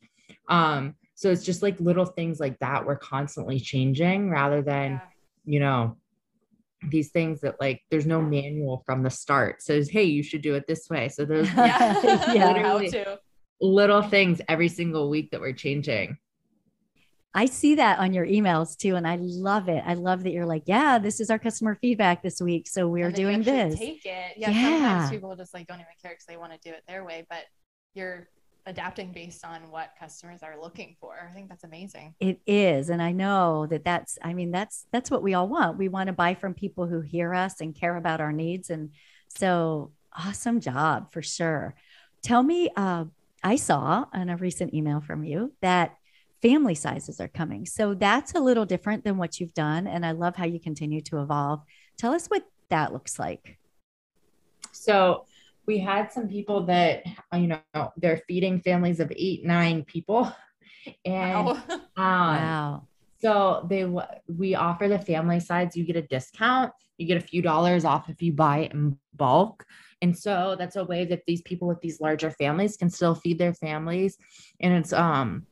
um 0.48 0.94
so 1.14 1.30
it's 1.30 1.44
just 1.44 1.62
like 1.62 1.78
little 1.80 2.06
things 2.06 2.40
like 2.40 2.58
that 2.60 2.86
we're 2.86 2.96
constantly 2.96 3.60
changing 3.60 4.30
rather 4.30 4.62
than 4.62 4.92
yeah. 4.92 5.00
you 5.44 5.60
know 5.60 5.96
these 6.88 7.10
things 7.10 7.40
that 7.40 7.56
like 7.60 7.82
there's 7.90 8.06
no 8.06 8.20
manual 8.20 8.82
from 8.86 9.02
the 9.02 9.10
start 9.10 9.62
says 9.62 9.88
hey 9.88 10.04
you 10.04 10.22
should 10.22 10.42
do 10.42 10.54
it 10.54 10.66
this 10.66 10.88
way 10.90 11.08
so 11.08 11.24
there's 11.24 11.48
Yeah. 11.54 12.32
Yeah. 12.34 12.62
How 12.62 12.78
to. 12.78 13.20
little 13.60 14.02
things 14.02 14.40
every 14.48 14.68
single 14.68 15.08
week 15.10 15.30
that 15.30 15.40
we're 15.40 15.52
changing 15.52 16.16
I 17.34 17.46
see 17.46 17.74
that 17.74 17.98
on 17.98 18.14
your 18.14 18.26
emails 18.26 18.76
too, 18.76 18.94
and 18.94 19.06
I 19.06 19.16
love 19.20 19.68
it. 19.68 19.82
I 19.84 19.94
love 19.94 20.22
that 20.22 20.30
you're 20.30 20.46
like, 20.46 20.62
yeah, 20.66 20.98
this 20.98 21.18
is 21.18 21.30
our 21.30 21.38
customer 21.38 21.76
feedback 21.80 22.22
this 22.22 22.40
week, 22.40 22.68
so 22.68 22.86
we're 22.86 23.10
doing 23.10 23.42
this. 23.42 23.76
Take 23.76 24.06
it. 24.06 24.34
Yeah, 24.36 24.50
Yeah. 24.50 24.78
Sometimes 24.78 25.10
people 25.10 25.34
just 25.36 25.52
like 25.52 25.66
don't 25.66 25.78
even 25.78 25.86
care 26.00 26.12
because 26.12 26.26
they 26.26 26.36
want 26.36 26.52
to 26.52 26.58
do 26.62 26.72
it 26.72 26.84
their 26.86 27.04
way, 27.04 27.26
but 27.28 27.44
you're 27.94 28.28
adapting 28.66 29.12
based 29.12 29.44
on 29.44 29.70
what 29.70 29.90
customers 29.98 30.42
are 30.42 30.58
looking 30.60 30.96
for. 31.00 31.28
I 31.28 31.34
think 31.34 31.48
that's 31.48 31.64
amazing. 31.64 32.14
It 32.20 32.40
is, 32.46 32.88
and 32.88 33.02
I 33.02 33.10
know 33.10 33.66
that 33.66 33.84
that's. 33.84 34.16
I 34.22 34.32
mean, 34.32 34.52
that's 34.52 34.86
that's 34.92 35.10
what 35.10 35.22
we 35.22 35.34
all 35.34 35.48
want. 35.48 35.76
We 35.76 35.88
want 35.88 36.06
to 36.06 36.12
buy 36.12 36.34
from 36.34 36.54
people 36.54 36.86
who 36.86 37.00
hear 37.00 37.34
us 37.34 37.60
and 37.60 37.74
care 37.74 37.96
about 37.96 38.20
our 38.20 38.32
needs, 38.32 38.70
and 38.70 38.90
so 39.28 39.90
awesome 40.12 40.60
job 40.60 41.12
for 41.12 41.20
sure. 41.20 41.74
Tell 42.22 42.44
me, 42.44 42.70
uh, 42.76 43.06
I 43.42 43.56
saw 43.56 44.06
in 44.14 44.30
a 44.30 44.36
recent 44.36 44.72
email 44.72 45.00
from 45.00 45.24
you 45.24 45.52
that 45.60 45.96
family 46.44 46.74
sizes 46.74 47.20
are 47.20 47.28
coming, 47.28 47.64
so 47.64 47.94
that's 47.94 48.34
a 48.34 48.38
little 48.38 48.66
different 48.66 49.02
than 49.02 49.16
what 49.16 49.40
you've 49.40 49.54
done, 49.54 49.86
and 49.86 50.04
I 50.04 50.10
love 50.10 50.36
how 50.36 50.44
you 50.44 50.60
continue 50.60 51.00
to 51.02 51.22
evolve. 51.22 51.62
Tell 51.96 52.12
us 52.12 52.26
what 52.26 52.42
that 52.68 52.92
looks 52.92 53.18
like. 53.18 53.58
So 54.70 55.24
we 55.66 55.78
had 55.78 56.12
some 56.12 56.28
people 56.28 56.66
that 56.66 57.02
you 57.32 57.46
know 57.46 57.92
they're 57.96 58.20
feeding 58.28 58.60
families 58.60 59.00
of 59.00 59.10
eight, 59.16 59.42
nine 59.42 59.84
people, 59.84 60.30
and 61.06 61.46
Wow. 61.46 61.62
um, 61.96 62.42
Wow. 62.42 62.88
so 63.22 63.66
they 63.70 63.90
we 64.28 64.54
offer 64.54 64.86
the 64.86 64.98
family 64.98 65.40
sides. 65.40 65.74
You 65.74 65.84
get 65.84 65.96
a 65.96 66.02
discount. 66.02 66.72
You 66.98 67.06
get 67.06 67.16
a 67.16 67.26
few 67.26 67.40
dollars 67.40 67.86
off 67.86 68.10
if 68.10 68.20
you 68.20 68.34
buy 68.34 68.58
it 68.58 68.74
in 68.74 68.98
bulk. 69.14 69.64
And 70.02 70.16
so 70.16 70.56
that's 70.58 70.76
a 70.76 70.84
way 70.84 71.06
that 71.06 71.22
these 71.26 71.40
people 71.42 71.66
with 71.66 71.80
these 71.80 72.02
larger 72.02 72.30
families 72.30 72.76
can 72.76 72.90
still 72.90 73.14
feed 73.14 73.38
their 73.38 73.54
families, 73.54 74.18
and 74.60 74.74
it's 74.74 74.92
um 74.92 75.46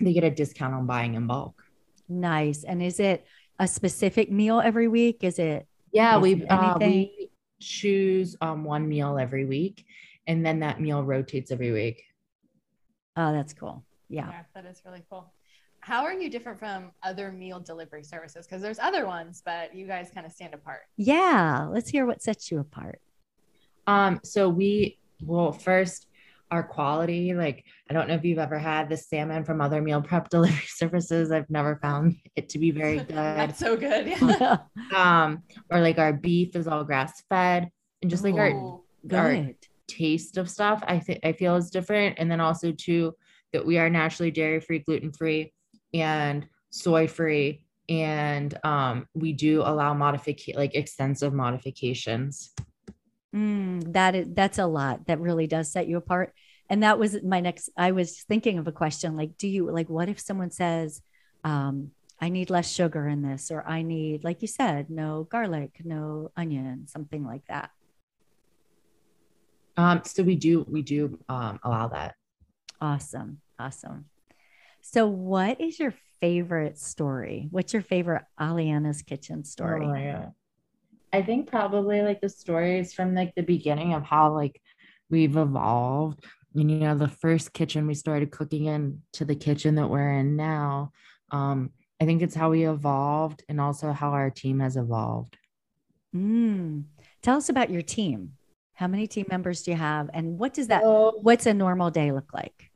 they 0.00 0.12
get 0.12 0.24
a 0.24 0.30
discount 0.30 0.74
on 0.74 0.86
buying 0.86 1.14
in 1.14 1.26
bulk. 1.26 1.62
Nice. 2.08 2.64
And 2.64 2.82
is 2.82 2.98
it 3.00 3.26
a 3.58 3.68
specific 3.68 4.30
meal 4.30 4.60
every 4.60 4.88
week? 4.88 5.22
Is 5.22 5.38
it 5.38 5.66
Yeah, 5.92 6.16
Is 6.16 6.22
we 6.22 6.46
uh, 6.46 6.78
we 6.78 7.30
choose 7.60 8.36
um 8.40 8.64
one 8.64 8.88
meal 8.88 9.18
every 9.18 9.44
week, 9.44 9.84
and 10.26 10.44
then 10.44 10.60
that 10.60 10.80
meal 10.80 11.04
rotates 11.04 11.50
every 11.50 11.72
week. 11.72 12.02
Oh, 13.16 13.32
that's 13.32 13.52
cool. 13.52 13.84
Yeah. 14.08 14.28
Yeah, 14.28 14.42
that 14.54 14.66
is 14.66 14.82
really 14.84 15.02
cool. 15.10 15.32
How 15.80 16.04
are 16.04 16.12
you 16.12 16.28
different 16.28 16.58
from 16.58 16.90
other 17.02 17.32
meal 17.32 17.58
delivery 17.60 18.02
services? 18.02 18.46
Because 18.46 18.60
there's 18.60 18.78
other 18.78 19.06
ones, 19.06 19.42
but 19.44 19.74
you 19.74 19.86
guys 19.86 20.10
kind 20.14 20.26
of 20.26 20.32
stand 20.32 20.52
apart. 20.52 20.82
Yeah. 20.96 21.68
Let's 21.70 21.88
hear 21.88 22.06
what 22.06 22.22
sets 22.22 22.50
you 22.50 22.58
apart. 22.58 23.00
Um, 23.86 24.20
so 24.22 24.48
we 24.48 24.98
well 25.22 25.52
first 25.52 26.06
our 26.50 26.62
quality, 26.62 27.34
like 27.34 27.64
I 27.88 27.94
don't 27.94 28.08
know 28.08 28.14
if 28.14 28.24
you've 28.24 28.38
ever 28.38 28.58
had 28.58 28.88
the 28.88 28.96
salmon 28.96 29.44
from 29.44 29.60
other 29.60 29.80
meal 29.80 30.02
prep 30.02 30.28
delivery 30.30 30.66
services. 30.66 31.30
I've 31.30 31.50
never 31.50 31.76
found 31.76 32.16
it 32.36 32.48
to 32.50 32.58
be 32.58 32.70
very 32.70 32.98
good. 32.98 33.10
That's 33.10 33.58
so 33.58 33.76
good. 33.76 34.08
Yeah. 34.08 34.58
um, 34.94 35.42
or 35.70 35.80
like 35.80 35.98
our 35.98 36.12
beef 36.12 36.56
is 36.56 36.66
all 36.66 36.84
grass 36.84 37.22
fed, 37.28 37.70
and 38.02 38.10
just 38.10 38.24
like 38.24 38.34
our 38.34 38.80
our 39.12 39.48
taste 39.88 40.36
of 40.36 40.48
stuff, 40.48 40.82
I 40.86 40.98
think 40.98 41.20
I 41.24 41.32
feel 41.32 41.56
is 41.56 41.70
different. 41.70 42.18
And 42.18 42.30
then 42.30 42.40
also 42.40 42.72
too 42.72 43.14
that 43.52 43.66
we 43.66 43.78
are 43.78 43.90
naturally 43.90 44.30
dairy 44.30 44.60
free, 44.60 44.80
gluten 44.80 45.12
free, 45.12 45.52
and 45.92 46.46
soy 46.70 47.06
free, 47.06 47.62
and 47.88 48.56
um, 48.64 49.06
we 49.14 49.32
do 49.32 49.62
allow 49.62 49.94
modification 49.94 50.58
like 50.58 50.74
extensive 50.74 51.32
modifications. 51.32 52.52
Mm, 53.34 53.92
that 53.92 54.14
is 54.14 54.26
that's 54.30 54.58
a 54.58 54.66
lot. 54.66 55.06
That 55.06 55.20
really 55.20 55.46
does 55.46 55.70
set 55.70 55.88
you 55.88 55.96
apart. 55.96 56.34
And 56.68 56.82
that 56.82 56.98
was 56.98 57.22
my 57.22 57.40
next. 57.40 57.70
I 57.76 57.92
was 57.92 58.22
thinking 58.22 58.58
of 58.58 58.66
a 58.66 58.72
question 58.72 59.16
like, 59.16 59.36
do 59.36 59.48
you 59.48 59.70
like 59.70 59.88
what 59.88 60.08
if 60.08 60.20
someone 60.20 60.50
says, 60.50 61.02
um, 61.44 61.92
I 62.20 62.28
need 62.28 62.50
less 62.50 62.70
sugar 62.70 63.08
in 63.08 63.22
this, 63.22 63.50
or 63.50 63.66
I 63.66 63.82
need, 63.82 64.24
like 64.24 64.42
you 64.42 64.48
said, 64.48 64.90
no 64.90 65.26
garlic, 65.30 65.80
no 65.84 66.30
onion, 66.36 66.86
something 66.86 67.24
like 67.24 67.46
that. 67.48 67.70
Um, 69.76 70.02
so 70.04 70.22
we 70.22 70.36
do 70.36 70.66
we 70.68 70.82
do 70.82 71.18
um, 71.28 71.58
allow 71.62 71.88
that. 71.88 72.14
Awesome. 72.80 73.40
Awesome. 73.58 74.06
So, 74.82 75.06
what 75.06 75.60
is 75.60 75.78
your 75.78 75.94
favorite 76.20 76.78
story? 76.78 77.48
What's 77.50 77.72
your 77.72 77.82
favorite 77.82 78.24
Allianna's 78.38 79.02
Kitchen 79.02 79.44
story? 79.44 79.84
Oh 79.84 79.88
my 79.88 80.04
God. 80.04 80.32
I 81.12 81.22
think 81.22 81.48
probably 81.48 82.02
like 82.02 82.20
the 82.20 82.28
stories 82.28 82.92
from 82.92 83.14
like 83.14 83.34
the 83.34 83.42
beginning 83.42 83.94
of 83.94 84.04
how 84.04 84.32
like 84.32 84.60
we've 85.10 85.36
evolved. 85.36 86.24
And 86.54 86.70
you 86.70 86.78
know, 86.78 86.96
the 86.96 87.08
first 87.08 87.52
kitchen 87.52 87.86
we 87.86 87.94
started 87.94 88.30
cooking 88.30 88.66
in 88.66 89.02
to 89.14 89.24
the 89.24 89.34
kitchen 89.36 89.76
that 89.76 89.88
we're 89.88 90.12
in 90.12 90.36
now. 90.36 90.92
Um, 91.30 91.70
I 92.00 92.06
think 92.06 92.22
it's 92.22 92.34
how 92.34 92.50
we 92.50 92.66
evolved 92.66 93.44
and 93.48 93.60
also 93.60 93.92
how 93.92 94.10
our 94.10 94.30
team 94.30 94.60
has 94.60 94.76
evolved. 94.76 95.36
Mm. 96.14 96.84
Tell 97.22 97.36
us 97.36 97.48
about 97.48 97.70
your 97.70 97.82
team. 97.82 98.32
How 98.74 98.86
many 98.86 99.06
team 99.06 99.26
members 99.28 99.62
do 99.62 99.72
you 99.72 99.76
have? 99.76 100.08
And 100.14 100.38
what 100.38 100.54
does 100.54 100.68
that, 100.68 100.82
So, 100.82 101.18
what's 101.20 101.46
a 101.46 101.54
normal 101.54 101.90
day 101.90 102.12
look 102.12 102.32
like? 102.32 102.70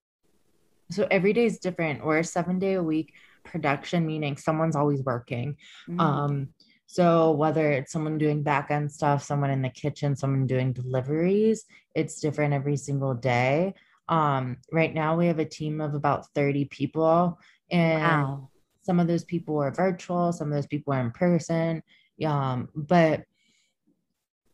so 0.90 1.06
every 1.10 1.32
day 1.32 1.46
is 1.46 1.58
different. 1.58 2.04
We're 2.04 2.18
a 2.18 2.24
seven 2.24 2.58
day 2.58 2.74
a 2.74 2.82
week 2.82 3.14
production, 3.42 4.06
meaning 4.06 4.36
someone's 4.36 4.76
always 4.76 5.02
working. 5.02 5.56
Mm. 5.88 6.00
Um, 6.00 6.48
so 6.86 7.32
whether 7.32 7.72
it's 7.72 7.92
someone 7.92 8.18
doing 8.18 8.42
back 8.42 8.70
end 8.70 8.90
stuff, 8.90 9.22
someone 9.22 9.50
in 9.50 9.62
the 9.62 9.68
kitchen, 9.68 10.16
someone 10.16 10.46
doing 10.46 10.72
deliveries, 10.72 11.64
it's 11.94 12.20
different 12.20 12.54
every 12.54 12.76
single 12.76 13.14
day. 13.14 13.74
Um, 14.08 14.58
right 14.70 14.92
now 14.92 15.16
we 15.16 15.26
have 15.26 15.38
a 15.38 15.44
team 15.44 15.80
of 15.80 15.94
about 15.94 16.26
30 16.34 16.66
people 16.66 17.38
and 17.70 18.02
wow. 18.02 18.50
some 18.82 19.00
of 19.00 19.06
those 19.06 19.24
people 19.24 19.58
are 19.62 19.70
virtual, 19.72 20.32
some 20.32 20.48
of 20.48 20.54
those 20.54 20.66
people 20.66 20.92
are 20.92 21.00
in 21.00 21.10
person. 21.10 21.82
Um, 22.24 22.68
but 22.74 23.24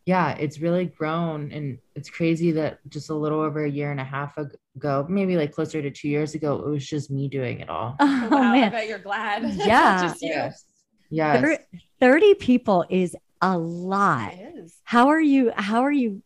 yeah, 0.07 0.33
it's 0.39 0.61
really 0.61 0.87
grown 0.87 1.53
and 1.53 1.79
it's 1.95 2.09
crazy 2.09 2.53
that 2.53 2.79
just 2.89 3.11
a 3.11 3.15
little 3.15 3.41
over 3.41 3.65
a 3.65 3.71
year 3.71 3.91
and 3.91 4.01
a 4.01 4.05
half 4.05 4.37
ago, 4.39 5.07
maybe 5.09 5.37
like 5.37 5.53
closer 5.53 5.83
to 5.83 5.91
two 5.91 6.09
years 6.09 6.35
ago, 6.35 6.57
it 6.57 6.69
was 6.69 6.87
just 6.87 7.11
me 7.11 7.29
doing 7.29 7.61
it 7.61 7.69
all. 7.69 7.97
Oh, 8.01 8.29
wow, 8.31 8.39
I 8.39 8.53
man. 8.53 8.71
bet 8.73 8.89
you're 8.89 8.99
glad. 8.99 9.45
Yeah. 9.55 10.03
Just 10.03 10.23
you. 10.23 10.51
Yes. 11.11 11.41
Thir- 11.41 11.65
30 12.01 12.35
people 12.35 12.85
is 12.89 13.17
a 13.41 13.57
lot. 13.59 14.35
Is. 14.35 14.81
How 14.85 15.09
are 15.09 15.21
you? 15.21 15.53
How 15.57 15.83
are 15.83 15.93
you? 15.93 16.23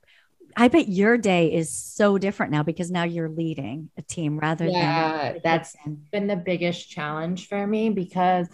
I 0.57 0.69
bet 0.69 0.89
your 0.89 1.19
day 1.19 1.53
is 1.53 1.73
so 1.73 2.19
different 2.19 2.53
now 2.53 2.63
because 2.63 2.91
now 2.91 3.05
you're 3.05 3.29
leading 3.29 3.91
a 3.99 4.03
team 4.03 4.39
rather 4.39 4.71
Yeah, 4.71 5.35
than 5.43 5.43
that's 5.43 5.77
been 6.13 6.27
the 6.27 6.37
biggest 6.37 6.89
challenge 6.89 7.49
for 7.49 7.67
me 7.67 7.91
because 7.91 8.49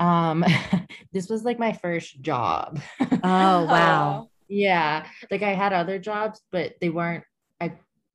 um 0.00 0.44
this 1.12 1.28
was 1.28 1.44
like 1.44 1.58
my 1.58 1.72
first 1.72 2.20
job. 2.20 2.80
Oh 3.22 3.64
wow. 3.66 4.30
yeah, 4.48 5.06
like 5.30 5.42
I 5.42 5.54
had 5.54 5.72
other 5.72 5.98
jobs, 5.98 6.40
but 6.52 6.74
they 6.80 6.88
weren't 6.90 7.24
I 7.60 7.72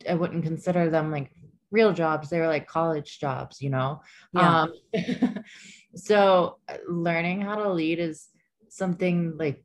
I 0.10 0.14
wouldn't 0.16 0.44
consider 0.44 0.90
them 0.90 1.12
like 1.12 1.32
real 1.72 1.94
jobs. 1.94 2.30
They 2.30 2.40
were 2.40 2.48
like 2.48 2.68
college 2.68 3.20
jobs, 3.20 3.62
you 3.62 3.70
know. 3.70 4.02
Yeah. 4.32 4.58
Um 4.58 4.74
so 5.96 6.58
uh, 6.70 6.78
learning 6.88 7.42
how 7.42 7.56
to 7.56 7.72
lead 7.72 8.00
is 8.00 8.28
something 8.74 9.38
like 9.38 9.64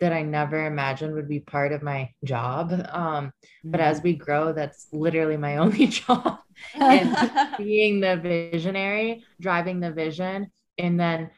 that 0.00 0.12
I 0.12 0.22
never 0.22 0.66
imagined 0.66 1.14
would 1.14 1.28
be 1.28 1.40
part 1.40 1.72
of 1.72 1.82
my 1.82 2.10
job. 2.24 2.72
Um 2.90 3.32
but 3.64 3.80
as 3.80 4.02
we 4.02 4.14
grow 4.14 4.52
that's 4.52 4.86
literally 4.92 5.36
my 5.36 5.56
only 5.64 5.86
job 5.86 6.38
and 6.74 7.16
being 7.58 8.00
the 8.00 8.16
visionary, 8.16 9.24
driving 9.40 9.80
the 9.80 9.92
vision, 9.92 10.50
and 10.78 10.98
then 10.98 11.30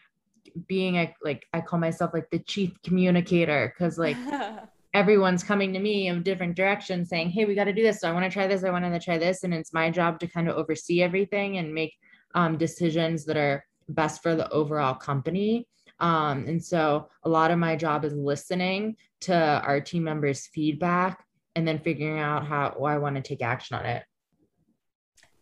being 0.67 0.97
a 0.97 1.15
like 1.23 1.47
I 1.53 1.61
call 1.61 1.79
myself 1.79 2.13
like 2.15 2.31
the 2.31 2.39
chief 2.39 2.73
communicator 2.83 3.73
because 3.73 3.99
like 3.99 4.17
everyone's 4.95 5.45
coming 5.45 5.75
to 5.75 5.79
me 5.79 6.09
in 6.09 6.23
different 6.23 6.57
directions 6.57 7.11
saying, 7.11 7.29
Hey, 7.31 7.45
we 7.45 7.55
got 7.55 7.65
to 7.65 7.73
do 7.73 7.83
this. 7.83 8.01
So 8.01 8.09
I 8.09 8.13
want 8.13 8.25
to 8.25 8.31
try 8.31 8.47
this. 8.47 8.65
I 8.65 8.71
want 8.71 8.85
to 8.85 8.99
try 8.99 9.19
this. 9.19 9.45
And 9.45 9.53
it's 9.53 9.75
my 9.75 9.91
job 9.91 10.19
to 10.21 10.27
kind 10.27 10.49
of 10.49 10.57
oversee 10.57 11.03
everything 11.03 11.59
and 11.59 11.75
make 11.75 11.93
um, 12.35 12.57
decisions 12.57 13.27
that 13.27 13.37
are 13.37 13.65
best 13.91 14.23
for 14.23 14.35
the 14.35 14.49
overall 14.51 14.95
company. 14.95 15.67
Um, 15.99 16.45
and 16.47 16.62
so 16.62 17.09
a 17.23 17.29
lot 17.29 17.50
of 17.50 17.59
my 17.59 17.76
job 17.76 18.05
is 18.05 18.12
listening 18.15 18.97
to 19.23 19.35
our 19.35 19.81
team 19.81 20.05
members' 20.05 20.47
feedback 20.47 21.25
and 21.55 21.67
then 21.67 21.79
figuring 21.79 22.19
out 22.19 22.47
how 22.47 22.76
oh, 22.79 22.85
I 22.85 22.99
want 22.99 23.17
to 23.17 23.23
take 23.23 23.43
action 23.43 23.76
on 23.79 23.87
it. 23.87 24.03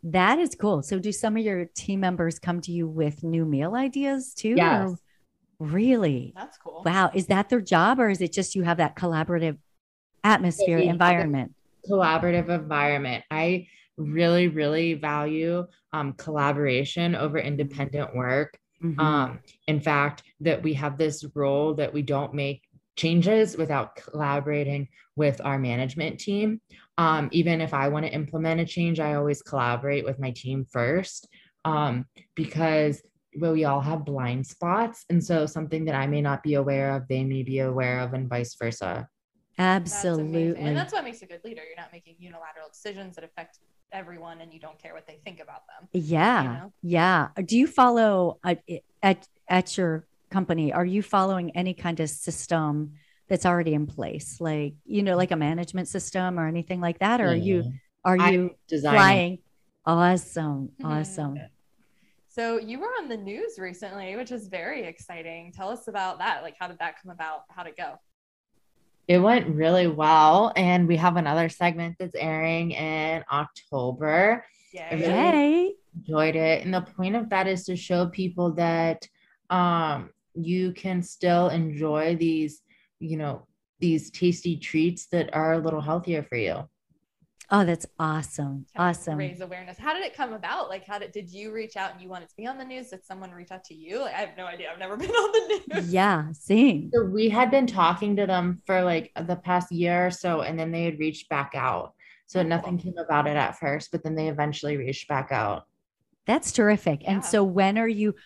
That 0.05 0.39
is 0.39 0.55
cool. 0.55 0.83
So, 0.83 0.99
do 0.99 1.11
some 1.13 1.37
of 1.37 1.43
your 1.43 1.65
team 1.65 2.01
members 2.01 2.39
come 2.39 2.61
to 2.63 2.73
you 2.73 2.87
with 2.87 3.25
new 3.25 3.45
meal 3.45 3.75
ideas 3.75 4.35
too? 4.35 4.55
Yes. 4.57 4.91
or- 4.91 4.99
Really? 5.61 6.33
That's 6.37 6.59
cool. 6.59 6.83
Wow. 6.85 7.11
Is 7.15 7.29
that 7.29 7.49
their 7.49 7.61
job 7.61 8.01
or 8.01 8.11
is 8.11 8.21
it 8.21 8.33
just 8.33 8.55
you 8.55 8.65
have 8.65 8.79
that 8.79 8.97
collaborative 8.97 9.57
atmosphere, 10.23 10.79
Yeah. 10.79 10.91
environment? 10.91 11.55
collaborative 11.89 12.49
environment. 12.49 13.25
I 13.31 13.69
really, 13.97 14.49
really 14.49 14.95
value 14.95 15.67
um, 15.93 16.15
collaboration 16.15 17.15
over 17.15 17.39
independent 17.39 18.15
work. 18.17 18.59
Mhm. 18.85 19.01
Um, 19.01 19.41
in 19.67 19.81
fact, 19.81 20.23
that 20.41 20.63
we 20.63 20.75
have 20.75 20.99
this 20.99 21.25
role 21.35 21.75
that 21.75 21.93
we 21.93 22.03
don't 22.03 22.35
make 22.35 22.63
changes 22.97 23.57
without 23.57 23.97
collaborating 23.97 24.89
with 25.17 25.41
our 25.45 25.59
management 25.59 26.21
team. 26.21 26.61
Um, 26.99 27.29
even 27.33 27.61
if 27.61 27.73
I 27.73 27.89
want 27.89 28.07
to 28.07 28.13
implement 28.13 28.61
a 28.61 28.67
change, 28.67 29.01
I 29.01 29.15
always 29.15 29.43
collaborate 29.43 30.05
with 30.05 30.21
my 30.21 30.31
team 30.31 30.67
first 30.71 31.29
um, 31.65 32.07
because 32.35 33.03
well, 33.37 33.53
we 33.53 33.65
all 33.65 33.81
have 33.81 34.05
blind 34.05 34.47
spots. 34.47 35.05
And 35.11 35.25
so 35.25 35.47
something 35.47 35.87
that 35.87 35.97
I 35.97 36.07
may 36.07 36.21
not 36.21 36.43
be 36.43 36.55
aware 36.55 36.95
of, 36.95 37.09
they 37.09 37.25
may 37.25 37.43
be 37.43 37.61
aware 37.61 38.01
of, 38.01 38.13
and 38.13 38.29
vice 38.29 38.55
versa. 38.55 39.09
That's. 39.57 39.93
Absolutely. 39.93 40.63
And 40.63 40.77
that's 40.77 40.93
what 40.93 41.03
makes 41.05 41.23
a 41.23 41.27
good 41.27 41.41
leader. 41.45 41.63
You're 41.67 41.77
not 41.77 41.93
making 41.93 42.17
unilateral 42.19 42.69
decisions 42.69 43.17
that 43.17 43.25
affect 43.25 43.59
everyone 43.95 44.41
and 44.41 44.53
you 44.53 44.61
don't 44.61 44.79
care 44.79 44.93
what 44.93 45.07
they 45.07 45.21
think 45.25 45.41
about 45.41 45.63
them. 45.67 45.89
Yeah. 45.93 46.43
know? 46.43 46.73
Yeah. 46.83 47.29
Do 47.45 47.57
you 47.57 47.67
follow 47.67 48.39
uh, 48.45 48.57
at 49.03 49.27
at 49.49 49.79
your 49.79 50.07
company? 50.31 50.73
Are 50.73 50.85
you 50.85 51.03
following 51.03 51.57
any 51.57 51.73
kind 51.73 52.01
of 52.01 52.11
system 52.11 52.95
that's 53.29 53.47
already 53.47 53.73
in 53.73 53.87
place, 53.87 54.39
like 54.41 54.75
you 54.85 55.03
know, 55.03 55.17
like 55.17 55.31
a 55.31 55.37
management 55.37 55.89
system 55.89 56.39
or 56.39 56.47
anything 56.47 56.81
like 56.81 56.99
that? 56.99 57.21
Or 57.21 57.29
are 57.29 57.35
you 57.35 57.73
are 58.05 58.19
I'm 58.19 58.35
you 58.35 58.51
designing. 58.69 58.99
flying? 58.99 59.39
Awesome. 59.87 60.71
Mhm. 60.81 61.01
Awesome. 61.01 61.39
So 62.29 62.59
you 62.59 62.81
were 62.81 62.89
on 62.99 63.09
the 63.09 63.17
news 63.17 63.59
recently, 63.59 64.17
which 64.17 64.33
is 64.33 64.49
very 64.49 64.83
exciting. 64.83 65.53
Tell 65.53 65.71
us 65.71 65.87
about 65.87 66.19
that. 66.19 66.43
Like, 66.43 66.57
how 66.59 66.67
did 66.67 66.81
that 66.81 67.01
come 67.01 67.13
about? 67.13 67.43
How'd 67.49 67.69
it 67.69 67.77
go? 67.77 67.95
It 69.07 69.19
went 69.19 69.49
really 69.49 69.87
well. 69.87 70.53
And 70.57 70.89
we 70.89 70.97
have 70.97 71.17
another 71.17 71.49
segment 71.49 71.97
that's 71.99 72.15
airing 72.15 72.73
in 72.73 73.25
October. 73.31 74.45
Yeah. 74.73 74.89
I 74.91 74.95
really- 74.95 75.77
enjoyed 75.97 76.35
it. 76.37 76.65
And 76.65 76.75
the 76.75 76.81
point 76.81 77.15
of 77.15 77.29
that 77.31 77.47
is 77.47 77.65
to 77.67 77.77
show 77.77 78.07
people 78.09 78.53
that 78.55 79.07
um 79.51 80.11
you 80.35 80.73
can 80.73 81.03
still 81.03 81.49
enjoy 81.49 82.17
these, 82.17 82.63
you 82.99 83.17
know, 83.17 83.47
these 83.79 84.11
tasty 84.11 84.57
treats 84.57 85.07
that 85.07 85.33
are 85.33 85.53
a 85.53 85.59
little 85.59 85.81
healthier 85.81 86.25
for 86.25 86.37
you. 86.37 86.69
Oh, 87.57 87.65
that's 87.65 87.87
awesome. 88.01 88.67
Awesome. 88.75 89.17
Raise 89.17 89.41
awareness. 89.41 89.79
How 89.79 89.95
did 89.95 90.03
it 90.03 90.13
come 90.13 90.33
about? 90.33 90.69
Like, 90.69 90.85
how 90.85 90.99
did 90.99 91.13
did 91.13 91.31
you 91.31 91.53
reach 91.53 91.77
out 91.77 91.93
and 91.93 92.03
you 92.03 92.09
wanted 92.09 92.29
to 92.29 92.35
be 92.37 92.49
on 92.49 92.59
the 92.59 92.65
news? 92.65 92.91
Did 92.91 93.05
someone 93.05 93.31
reach 93.31 93.53
out 93.53 93.63
to 93.67 93.75
you? 93.75 94.01
Like, 94.01 94.13
I 94.13 94.19
have 94.23 94.37
no 94.37 94.45
idea. 94.45 94.73
I've 94.73 94.81
never 94.81 94.97
been 95.05 95.09
on 95.11 95.33
the 95.69 95.75
news. 95.77 95.93
Yeah, 95.93 96.33
sing. 96.33 96.91
So 96.93 97.05
we 97.05 97.29
had 97.29 97.53
been 97.53 97.69
talking 97.69 98.17
to 98.17 98.27
them 98.27 98.61
for 98.67 98.83
like 98.83 99.13
the 99.29 99.37
past 99.37 99.71
year 99.71 100.09
or 100.09 100.11
so, 100.11 100.41
and 100.41 100.59
then 100.59 100.73
they 100.73 100.83
had 100.83 100.99
reached 100.99 101.29
back 101.29 101.53
out. 101.55 101.95
So 102.27 102.41
Oh, 102.41 102.43
nothing 102.43 102.77
came 102.77 102.99
about 102.99 103.29
it 103.29 103.37
at 103.37 103.57
first, 103.61 103.93
but 103.93 104.03
then 104.03 104.17
they 104.17 104.27
eventually 104.27 104.77
reached 104.77 105.07
back 105.07 105.31
out. 105.31 105.67
That's 106.27 106.51
terrific. 106.51 107.03
Yeah. 107.03 107.13
And 107.13 107.25
so 107.25 107.45
when 107.45 107.79
are 107.79 107.87
you 107.87 108.17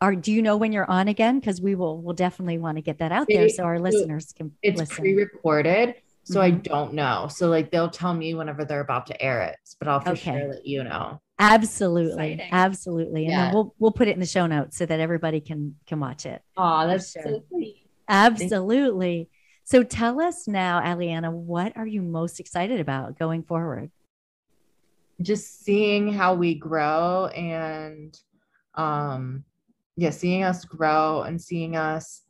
are 0.00 0.14
do 0.14 0.30
you 0.30 0.42
know 0.42 0.58
when 0.58 0.70
you're 0.72 0.88
on 0.88 1.08
again? 1.08 1.40
Because 1.40 1.60
we 1.60 1.74
will 1.74 2.00
we'll 2.00 2.14
definitely 2.14 2.58
want 2.58 2.76
to 2.76 2.82
get 2.82 2.98
that 2.98 3.10
out 3.10 3.26
there 3.28 3.48
so 3.48 3.64
our 3.64 3.78
so 3.78 3.82
listeners 3.82 4.32
can 4.32 4.52
It's 4.62 4.78
listen. 4.78 4.96
pre-recorded, 4.96 5.94
so 6.26 6.40
I 6.40 6.50
Mhm. 6.50 6.62
don't 6.64 6.92
know. 6.94 7.28
So 7.30 7.48
like 7.48 7.70
they'll 7.70 7.88
tell 7.90 8.12
me 8.12 8.34
whenever 8.34 8.64
they're 8.64 8.80
about 8.80 9.06
to 9.06 9.22
air 9.22 9.42
it, 9.42 9.56
but 9.78 9.86
I'll 9.88 10.00
for 10.00 10.10
Okay. 10.10 10.32
sure 10.32 10.48
let 10.48 10.66
you 10.66 10.82
know. 10.84 11.20
Absolutely. 11.38 12.32
Exciting. 12.32 12.52
Absolutely. 12.52 13.22
And 13.26 13.30
Yeah. 13.30 13.44
then 13.46 13.54
we'll 13.54 13.74
we'll 13.78 13.92
put 13.92 14.08
it 14.08 14.14
in 14.14 14.20
the 14.20 14.26
show 14.26 14.46
notes 14.46 14.76
so 14.76 14.86
that 14.86 15.00
everybody 15.00 15.40
can 15.40 15.76
can 15.86 16.00
watch 16.00 16.26
it. 16.26 16.42
Oh, 16.56 16.86
that's 16.86 17.12
sure. 17.12 17.22
so 17.22 17.44
sweet. 17.48 17.88
Absolutely. 18.08 19.28
So 19.64 19.82
tell 19.82 20.20
us 20.20 20.46
now, 20.46 20.80
Allianna, 20.80 21.32
what 21.32 21.76
are 21.76 21.86
you 21.86 22.00
most 22.02 22.40
excited 22.40 22.80
about 22.80 23.18
going 23.18 23.42
forward? 23.42 23.90
just 25.22 25.64
seeing 25.64 26.12
how 26.12 26.34
we 26.34 26.54
grow 26.54 27.24
and 27.34 28.20
um 28.74 29.42
yeah 29.96 30.10
seeing 30.10 30.42
us 30.42 30.66
grow 30.66 31.22
and 31.22 31.40
seeing 31.40 31.74
us 31.74 32.20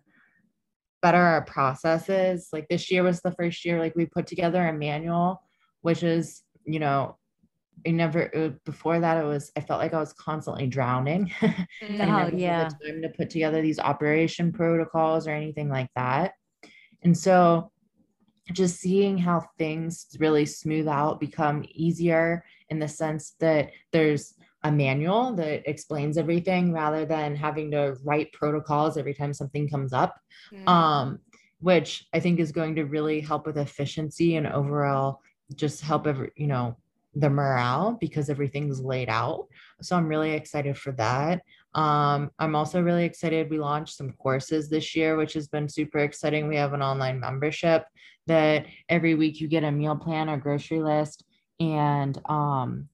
better 1.02 1.18
our 1.18 1.44
processes. 1.44 2.48
Like 2.52 2.68
this 2.68 2.90
year 2.90 3.02
was 3.02 3.20
the 3.20 3.32
first 3.32 3.64
year 3.64 3.78
like 3.78 3.94
we 3.96 4.06
put 4.06 4.26
together 4.26 4.66
a 4.66 4.72
manual 4.72 5.42
which 5.82 6.02
is 6.02 6.42
you 6.64 6.80
know 6.80 7.16
I 7.86 7.90
never 7.90 8.22
it- 8.22 8.64
before 8.64 8.98
that 8.98 9.22
it 9.22 9.26
was 9.26 9.52
I 9.56 9.60
felt 9.60 9.80
like 9.80 9.94
I 9.94 10.00
was 10.00 10.12
constantly 10.14 10.66
drowning. 10.66 11.30
And 12.00 12.10
I 12.10 12.24
Oh, 12.24 12.36
yeah. 12.36 12.68
the 12.68 12.92
time 12.92 13.02
to 13.02 13.08
put 13.10 13.30
together 13.30 13.62
these 13.62 13.78
operation 13.78 14.52
protocols 14.52 15.26
or 15.26 15.30
anything 15.30 15.68
like 15.68 15.90
that. 15.96 16.32
And 17.02 17.16
so 17.16 17.70
just 18.52 18.80
seeing 18.80 19.18
how 19.18 19.44
things 19.58 20.06
really 20.18 20.46
smooth 20.46 20.88
out 20.88 21.20
become 21.20 21.64
easier 21.70 22.44
in 22.70 22.78
the 22.78 22.88
sense 22.88 23.34
that 23.40 23.70
there's 23.92 24.34
a 24.66 24.70
manual 24.84 25.24
that 25.40 25.68
explains 25.72 26.14
everything 26.18 26.64
rather 26.72 27.02
than 27.14 27.36
having 27.46 27.68
to 27.70 27.82
write 28.08 28.32
protocols 28.40 28.96
every 28.96 29.14
time 29.14 29.32
something 29.32 29.68
comes 29.74 29.92
up 30.02 30.12
Mm. 30.52 30.68
um, 30.76 31.06
which 31.60 31.90
I 32.16 32.20
think 32.20 32.38
is 32.38 32.52
going 32.52 32.74
to 32.76 32.84
really 32.96 33.20
help 33.20 33.46
with 33.46 33.58
efficiency 33.58 34.28
and 34.36 34.46
overall 34.46 35.08
just 35.62 35.78
help 35.80 36.06
every 36.06 36.30
you 36.36 36.48
know 36.52 36.76
the 37.14 37.30
morale 37.30 37.96
because 37.98 38.28
everything's 38.28 38.80
laid 38.92 39.08
out. 39.08 39.46
So 39.80 39.96
I'm 39.96 40.06
really 40.14 40.32
excited 40.32 40.76
for 40.76 40.92
that. 41.04 41.40
Um, 41.74 42.30
I'm 42.38 42.54
also 42.54 42.78
really 42.82 43.06
excited. 43.06 43.48
We 43.48 43.58
launched 43.58 43.96
some 43.96 44.12
courses 44.24 44.68
this 44.68 44.94
year, 44.94 45.16
which 45.16 45.32
has 45.32 45.48
been 45.48 45.68
super 45.68 46.00
exciting. 46.00 46.46
We 46.46 46.56
have 46.56 46.74
an 46.74 46.82
online 46.82 47.18
membership 47.18 47.84
that 48.26 48.66
every 48.96 49.14
week 49.14 49.40
you 49.40 49.48
get 49.48 49.64
a 49.64 49.72
meal 49.80 49.96
plan 49.96 50.28
or 50.28 50.36
grocery 50.36 50.82
list, 50.82 51.24
and 51.58 52.14
um, 52.28 52.88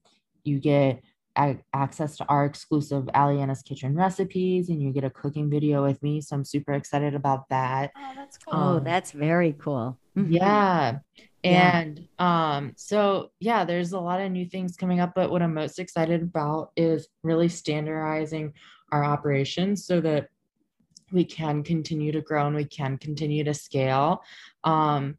you 0.45 0.59
get 0.59 1.01
access 1.35 2.17
to 2.17 2.25
our 2.27 2.45
exclusive 2.45 3.05
Allianna's 3.15 3.61
Kitchen 3.61 3.95
recipes, 3.95 4.69
and 4.69 4.81
you 4.81 4.91
get 4.91 5.03
a 5.03 5.09
cooking 5.09 5.49
video 5.49 5.83
with 5.83 6.01
me. 6.03 6.21
So 6.21 6.35
I'm 6.35 6.45
super 6.45 6.73
excited 6.73 7.15
about 7.15 7.49
that. 7.49 7.91
Oh, 7.95 8.11
that's 8.15 8.37
cool. 8.37 8.59
Oh, 8.59 8.77
Um, 8.77 8.83
that's 8.83 9.11
very 9.11 9.53
cool. 9.53 9.99
Mhm. 10.17 10.31
Yeah. 10.31 10.99
Yeah. 11.43 11.77
And 11.77 12.07
um, 12.19 12.73
so 12.77 13.31
yeah, 13.39 13.65
there's 13.65 13.91
a 13.91 13.99
lot 13.99 14.21
of 14.21 14.31
new 14.31 14.45
things 14.45 14.77
coming 14.77 14.99
up, 14.99 15.13
but 15.15 15.29
what 15.31 15.41
I'm 15.41 15.53
most 15.53 15.79
excited 15.79 16.21
about 16.21 16.71
is 16.77 17.07
really 17.23 17.49
standardizing 17.49 18.53
our 18.91 19.03
operations 19.03 19.85
so 19.85 19.99
that 20.01 20.29
we 21.11 21.25
can 21.25 21.63
continue 21.63 22.11
to 22.11 22.21
grow 22.21 22.47
and 22.47 22.55
we 22.55 22.65
can 22.65 22.97
continue 22.97 23.43
to 23.43 23.53
scale. 23.53 24.21
Um, 24.63 25.17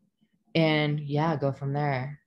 and 0.55 0.99
yeah, 1.01 1.37
go 1.37 1.53
from 1.53 1.73
there. 1.73 2.21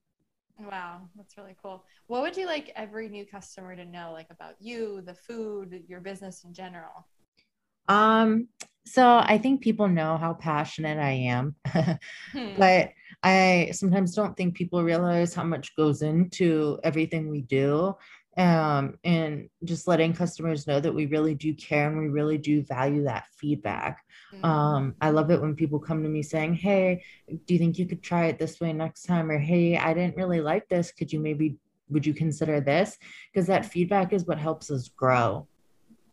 Wow, 0.59 1.01
that's 1.15 1.37
really 1.37 1.55
cool. 1.61 1.85
What 2.07 2.21
would 2.23 2.35
you 2.35 2.47
like 2.47 2.71
every 2.75 3.09
new 3.09 3.25
customer 3.25 3.75
to 3.75 3.85
know, 3.85 4.11
like 4.11 4.27
about 4.31 4.55
you, 4.59 5.01
the 5.05 5.13
food, 5.13 5.83
your 5.87 6.01
business 6.01 6.43
in 6.43 6.53
general? 6.53 7.07
Um, 7.87 8.47
so 8.85 9.05
I 9.05 9.37
think 9.37 9.61
people 9.61 9.87
know 9.87 10.17
how 10.17 10.33
passionate 10.33 10.97
I 10.97 11.11
am. 11.11 11.55
Hmm. 12.31 12.55
but 12.57 12.89
I 13.23 13.69
sometimes 13.71 14.13
don't 14.13 14.35
think 14.35 14.55
people 14.55 14.83
realize 14.83 15.33
how 15.33 15.43
much 15.43 15.75
goes 15.75 16.01
into 16.01 16.79
everything 16.83 17.29
we 17.29 17.41
do. 17.41 17.95
Um, 18.37 18.99
and 19.03 19.49
just 19.63 19.87
letting 19.87 20.13
customers 20.13 20.67
know 20.67 20.79
that 20.79 20.93
we 20.93 21.07
really 21.07 21.33
do 21.33 21.55
care 21.55 21.89
and 21.89 21.97
we 21.97 22.07
really 22.07 22.37
do 22.37 22.61
value 22.61 23.03
that 23.05 23.25
feedback. 23.35 24.03
Mm. 24.33 24.45
Um, 24.47 24.95
I 25.01 25.09
love 25.09 25.31
it 25.31 25.41
when 25.41 25.55
people 25.55 25.79
come 25.79 26.03
to 26.03 26.09
me 26.09 26.21
saying, 26.21 26.53
Hey, 26.53 27.03
do 27.27 27.53
you 27.53 27.59
think 27.59 27.79
you 27.79 27.87
could 27.87 28.03
try 28.03 28.25
it 28.27 28.37
this 28.37 28.59
way 28.59 28.73
next 28.73 29.03
time? 29.03 29.31
Or 29.31 29.39
Hey, 29.39 29.75
I 29.77 29.93
didn't 29.93 30.17
really 30.17 30.41
like 30.41 30.67
this. 30.69 30.91
Could 30.91 31.11
you 31.11 31.19
maybe, 31.19 31.57
would 31.89 32.05
you 32.05 32.13
consider 32.13 32.61
this? 32.61 32.97
Because 33.33 33.47
that 33.47 33.65
feedback 33.65 34.13
is 34.13 34.25
what 34.25 34.37
helps 34.37 34.69
us 34.69 34.87
grow. 34.89 35.47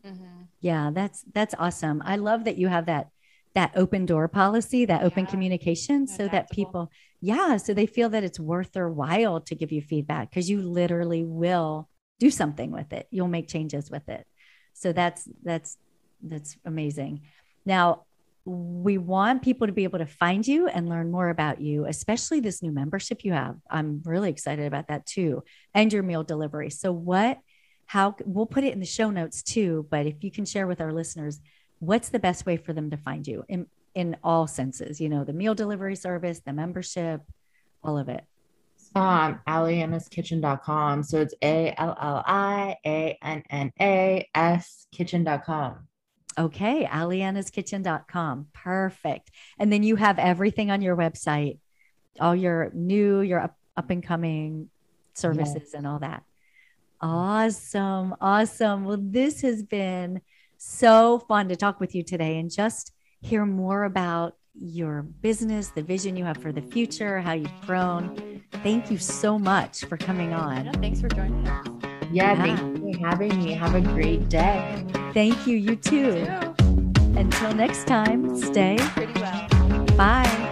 Mhm. 0.04 0.48
Yeah, 0.60 0.90
that's 0.92 1.24
that's 1.34 1.54
awesome. 1.58 2.02
I 2.04 2.16
love 2.16 2.44
that 2.44 2.56
you 2.56 2.68
have 2.68 2.86
that 2.86 3.08
that 3.54 3.72
open 3.76 4.04
door 4.06 4.28
policy, 4.28 4.84
that 4.86 5.02
open 5.02 5.24
Yeah. 5.24 5.30
communication 5.30 6.06
so 6.06 6.28
that 6.28 6.50
people 6.50 6.90
yeah, 7.20 7.56
so 7.56 7.72
they 7.72 7.86
feel 7.86 8.08
that 8.10 8.24
it's 8.24 8.40
worth 8.40 8.72
their 8.72 8.90
while 8.90 9.40
to 9.40 9.54
give 9.54 9.72
you 9.72 9.80
feedback 9.80 10.30
because 10.30 10.50
you 10.50 10.60
literally 10.60 11.24
will 11.24 11.88
do 12.18 12.30
something 12.30 12.70
with 12.70 12.92
it. 12.92 13.06
You'll 13.10 13.28
make 13.28 13.48
changes 13.48 13.90
with 13.90 14.08
it. 14.08 14.26
So 14.72 14.92
that's 14.92 15.28
that's 15.42 15.76
that's 16.22 16.56
amazing. 16.64 17.22
Now, 17.64 18.04
we 18.44 18.98
want 18.98 19.42
people 19.42 19.66
to 19.66 19.72
be 19.72 19.84
able 19.84 20.00
to 20.00 20.06
find 20.06 20.46
you 20.46 20.66
and 20.66 20.88
learn 20.88 21.10
more 21.10 21.30
about 21.30 21.60
you, 21.60 21.86
especially 21.86 22.40
this 22.40 22.62
new 22.62 22.72
membership 22.72 23.24
you 23.24 23.32
have. 23.32 23.56
I'm 23.70 24.02
really 24.04 24.30
excited 24.30 24.66
about 24.66 24.88
that 24.88 25.06
too, 25.06 25.44
and 25.72 25.92
your 25.92 26.02
meal 26.02 26.22
delivery. 26.22 26.70
So, 26.70 26.92
what, 26.92 27.38
how, 27.86 28.16
we'll 28.24 28.46
put 28.46 28.64
it 28.64 28.72
in 28.72 28.80
the 28.80 28.86
show 28.86 29.10
notes 29.10 29.42
too, 29.42 29.86
but 29.90 30.06
if 30.06 30.22
you 30.22 30.30
can 30.30 30.44
share 30.44 30.66
with 30.66 30.80
our 30.80 30.92
listeners, 30.92 31.40
what's 31.78 32.10
the 32.10 32.18
best 32.18 32.44
way 32.44 32.56
for 32.56 32.72
them 32.72 32.90
to 32.90 32.96
find 32.96 33.26
you 33.26 33.44
in, 33.48 33.66
in 33.94 34.16
all 34.22 34.46
senses? 34.46 35.00
You 35.00 35.08
know, 35.08 35.24
the 35.24 35.32
meal 35.32 35.54
delivery 35.54 35.96
service, 35.96 36.40
the 36.44 36.52
membership, 36.52 37.22
all 37.82 37.96
of 37.96 38.08
it. 38.08 38.24
Um, 38.94 39.40
Allianna'sKitchen.com. 39.48 41.02
So 41.02 41.20
it's 41.20 41.34
A 41.42 41.74
L 41.76 41.96
L 42.00 42.22
I 42.26 42.76
A 42.86 43.18
N 43.22 43.42
N 43.50 43.72
A 43.80 44.28
S 44.34 44.86
kitchen.com. 44.92 45.88
Okay, 46.36 46.84
alliannaskitchen.com. 46.84 48.46
Perfect. 48.52 49.30
And 49.58 49.72
then 49.72 49.82
you 49.82 49.96
have 49.96 50.18
everything 50.18 50.70
on 50.70 50.82
your 50.82 50.96
website, 50.96 51.58
all 52.20 52.34
your 52.34 52.70
new, 52.74 53.20
your 53.20 53.40
up, 53.40 53.56
up 53.76 53.90
and 53.90 54.02
coming 54.02 54.68
services 55.14 55.74
and 55.74 55.86
all 55.86 56.00
that. 56.00 56.24
Awesome. 57.00 58.14
Awesome. 58.20 58.84
Well, 58.84 58.98
this 59.00 59.42
has 59.42 59.62
been 59.62 60.20
so 60.56 61.20
fun 61.20 61.48
to 61.50 61.56
talk 61.56 61.78
with 61.78 61.94
you 61.94 62.02
today 62.02 62.38
and 62.38 62.50
just 62.50 62.92
hear 63.20 63.44
more 63.46 63.84
about 63.84 64.36
your 64.58 65.02
business, 65.02 65.68
the 65.68 65.82
vision 65.82 66.16
you 66.16 66.24
have 66.24 66.38
for 66.38 66.52
the 66.52 66.62
future, 66.62 67.20
how 67.20 67.32
you've 67.32 67.60
grown. 67.66 68.42
Thank 68.62 68.90
you 68.90 68.98
so 68.98 69.38
much 69.38 69.84
for 69.84 69.96
coming 69.96 70.30
Yeah, 70.30 70.40
on. 70.40 70.72
thanks 70.74 71.00
for 71.00 71.08
joining 71.08 71.46
us. 71.48 71.66
Yeah, 72.12 72.32
Yeah. 72.32 72.42
thank 72.56 72.78
you 72.78 72.94
for 72.94 73.06
having 73.08 73.36
me. 73.42 73.52
Have 73.52 73.74
a 73.74 73.80
great 73.80 74.28
day. 74.28 74.84
Thank 75.12 75.46
you. 75.46 75.56
You 75.56 75.76
too. 75.76 76.24
Too. 76.24 76.92
Until 77.16 77.54
next 77.54 77.86
time, 77.86 78.36
stay. 78.40 78.76
Pretty 78.80 79.12
well. 79.20 79.84
Bye. 79.96 80.50